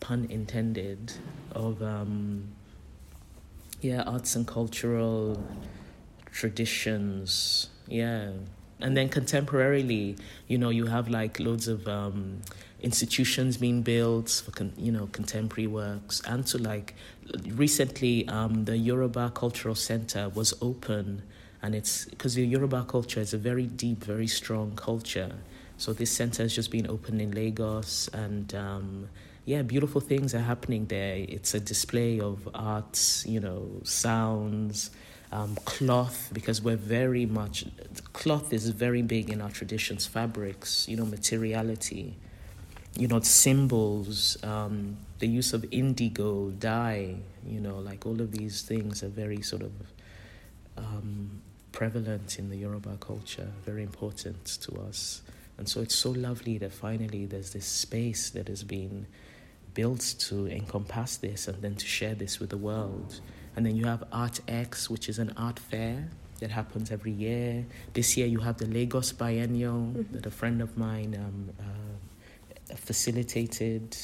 pun 0.00 0.26
intended, 0.30 1.12
of 1.52 1.82
um 1.82 2.48
yeah, 3.84 4.02
arts 4.06 4.34
and 4.34 4.46
cultural 4.46 5.38
traditions. 6.32 7.68
Yeah. 7.86 8.30
And 8.80 8.96
then 8.96 9.10
contemporarily, 9.10 10.18
you 10.48 10.56
know, 10.56 10.70
you 10.70 10.86
have 10.86 11.08
like 11.10 11.38
loads 11.38 11.68
of 11.68 11.86
um, 11.86 12.40
institutions 12.80 13.58
being 13.58 13.82
built 13.82 14.42
for, 14.44 14.52
con- 14.52 14.72
you 14.78 14.90
know, 14.90 15.06
contemporary 15.12 15.66
works. 15.66 16.22
And 16.26 16.46
to 16.46 16.58
like, 16.58 16.94
recently, 17.46 18.26
um, 18.28 18.64
the 18.64 18.78
Yoruba 18.78 19.32
Cultural 19.34 19.74
Center 19.74 20.30
was 20.30 20.54
open. 20.62 21.22
And 21.62 21.74
it's 21.74 22.06
because 22.06 22.34
the 22.34 22.46
Yoruba 22.46 22.86
culture 22.88 23.20
is 23.20 23.34
a 23.34 23.38
very 23.38 23.66
deep, 23.66 24.02
very 24.02 24.26
strong 24.26 24.76
culture. 24.76 25.32
So 25.76 25.92
this 25.92 26.10
center 26.10 26.44
has 26.44 26.54
just 26.54 26.70
been 26.70 26.88
opened 26.88 27.20
in 27.20 27.32
Lagos 27.32 28.08
and 28.14 28.54
um, 28.54 29.08
yeah, 29.44 29.62
beautiful 29.62 30.00
things 30.00 30.34
are 30.34 30.40
happening 30.40 30.86
there. 30.86 31.16
It's 31.16 31.52
a 31.54 31.60
display 31.60 32.18
of 32.20 32.48
arts, 32.54 33.26
you 33.26 33.40
know, 33.40 33.80
sounds, 33.84 34.90
um, 35.32 35.56
cloth, 35.64 36.30
because 36.32 36.62
we're 36.62 36.76
very 36.76 37.26
much, 37.26 37.66
cloth 38.12 38.52
is 38.52 38.68
very 38.70 39.02
big 39.02 39.30
in 39.30 39.42
our 39.42 39.50
traditions, 39.50 40.06
fabrics, 40.06 40.88
you 40.88 40.96
know, 40.96 41.04
materiality, 41.04 42.16
you 42.96 43.08
know, 43.08 43.20
symbols, 43.20 44.42
um, 44.44 44.96
the 45.18 45.26
use 45.26 45.52
of 45.52 45.64
indigo, 45.70 46.50
dye, 46.50 47.16
you 47.46 47.60
know, 47.60 47.78
like 47.78 48.06
all 48.06 48.20
of 48.20 48.30
these 48.32 48.62
things 48.62 49.02
are 49.02 49.08
very 49.08 49.42
sort 49.42 49.62
of 49.62 49.72
um, 50.78 51.42
prevalent 51.72 52.38
in 52.38 52.48
the 52.48 52.56
Yoruba 52.56 52.96
culture, 53.00 53.48
very 53.64 53.82
important 53.82 54.44
to 54.62 54.80
us. 54.88 55.22
And 55.58 55.68
so 55.68 55.80
it's 55.80 55.94
so 55.94 56.10
lovely 56.10 56.58
that 56.58 56.72
finally 56.72 57.26
there's 57.26 57.50
this 57.50 57.66
space 57.66 58.30
that 58.30 58.48
has 58.48 58.64
been 58.64 59.06
built 59.74 60.14
to 60.18 60.46
encompass 60.48 61.16
this 61.18 61.48
and 61.48 61.60
then 61.62 61.74
to 61.76 61.86
share 61.86 62.14
this 62.14 62.40
with 62.40 62.50
the 62.50 62.56
world. 62.56 63.20
And 63.56 63.64
then 63.64 63.76
you 63.76 63.86
have 63.86 64.04
Art 64.12 64.40
X, 64.48 64.88
which 64.88 65.08
is 65.08 65.18
an 65.18 65.32
art 65.36 65.58
fair 65.58 66.08
that 66.40 66.50
happens 66.50 66.90
every 66.90 67.12
year. 67.12 67.64
This 67.92 68.16
year 68.16 68.26
you 68.26 68.40
have 68.40 68.58
the 68.58 68.66
Lagos 68.66 69.12
Biennial 69.12 69.74
mm-hmm. 69.74 70.12
that 70.12 70.26
a 70.26 70.30
friend 70.30 70.60
of 70.60 70.76
mine 70.76 71.14
um, 71.18 71.50
uh, 71.60 72.74
facilitated. 72.74 73.96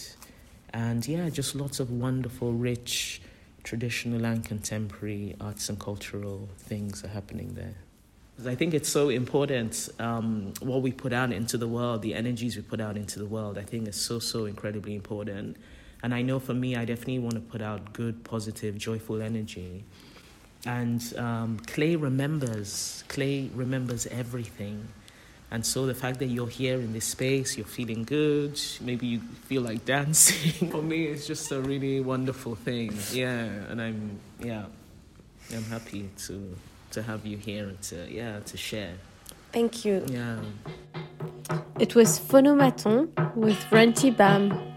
And 0.72 1.06
yeah, 1.06 1.28
just 1.30 1.54
lots 1.54 1.80
of 1.80 1.90
wonderful, 1.90 2.52
rich, 2.52 3.22
traditional 3.64 4.24
and 4.24 4.44
contemporary 4.44 5.36
arts 5.40 5.68
and 5.68 5.78
cultural 5.78 6.48
things 6.58 7.04
are 7.04 7.08
happening 7.08 7.54
there. 7.54 7.74
I 8.46 8.54
think 8.54 8.74
it's 8.74 8.88
so 8.88 9.08
important 9.08 9.88
um, 9.98 10.52
what 10.60 10.82
we 10.82 10.92
put 10.92 11.12
out 11.12 11.32
into 11.32 11.56
the 11.58 11.68
world, 11.68 12.02
the 12.02 12.14
energies 12.14 12.56
we 12.56 12.62
put 12.62 12.80
out 12.80 12.96
into 12.96 13.18
the 13.18 13.26
world. 13.26 13.58
I 13.58 13.62
think 13.62 13.88
it's 13.88 14.00
so, 14.00 14.18
so 14.18 14.46
incredibly 14.46 14.94
important. 14.94 15.56
And 16.02 16.14
I 16.14 16.22
know 16.22 16.38
for 16.38 16.54
me, 16.54 16.76
I 16.76 16.84
definitely 16.84 17.18
want 17.18 17.34
to 17.34 17.40
put 17.40 17.60
out 17.60 17.92
good, 17.92 18.24
positive, 18.24 18.78
joyful 18.78 19.20
energy. 19.20 19.84
And 20.66 21.02
um, 21.16 21.58
Clay 21.66 21.96
remembers, 21.96 23.04
Clay 23.08 23.50
remembers 23.54 24.06
everything. 24.06 24.88
And 25.50 25.66
so 25.66 25.86
the 25.86 25.94
fact 25.94 26.20
that 26.20 26.26
you're 26.26 26.48
here 26.48 26.76
in 26.76 26.92
this 26.92 27.06
space, 27.06 27.56
you're 27.56 27.66
feeling 27.66 28.04
good, 28.04 28.60
maybe 28.80 29.06
you 29.06 29.20
feel 29.46 29.62
like 29.62 29.84
dancing. 29.84 30.70
for 30.70 30.82
me, 30.82 31.06
it's 31.06 31.26
just 31.26 31.50
a 31.50 31.60
really 31.60 32.00
wonderful 32.00 32.54
thing. 32.54 32.96
Yeah, 33.12 33.44
and 33.68 33.82
I'm, 33.82 34.20
yeah, 34.38 34.66
I'm 35.52 35.64
happy 35.64 36.08
to 36.26 36.56
to 36.90 37.02
have 37.02 37.26
you 37.26 37.36
here 37.36 37.68
and 37.68 37.80
to 37.82 38.06
yeah 38.10 38.40
to 38.40 38.56
share. 38.56 38.94
Thank 39.52 39.84
you. 39.84 40.04
Yeah. 40.08 40.38
It 41.78 41.94
was 41.94 42.20
Phonomaton 42.20 43.08
with 43.34 43.58
Ranti 43.70 44.16
Bam. 44.16 44.69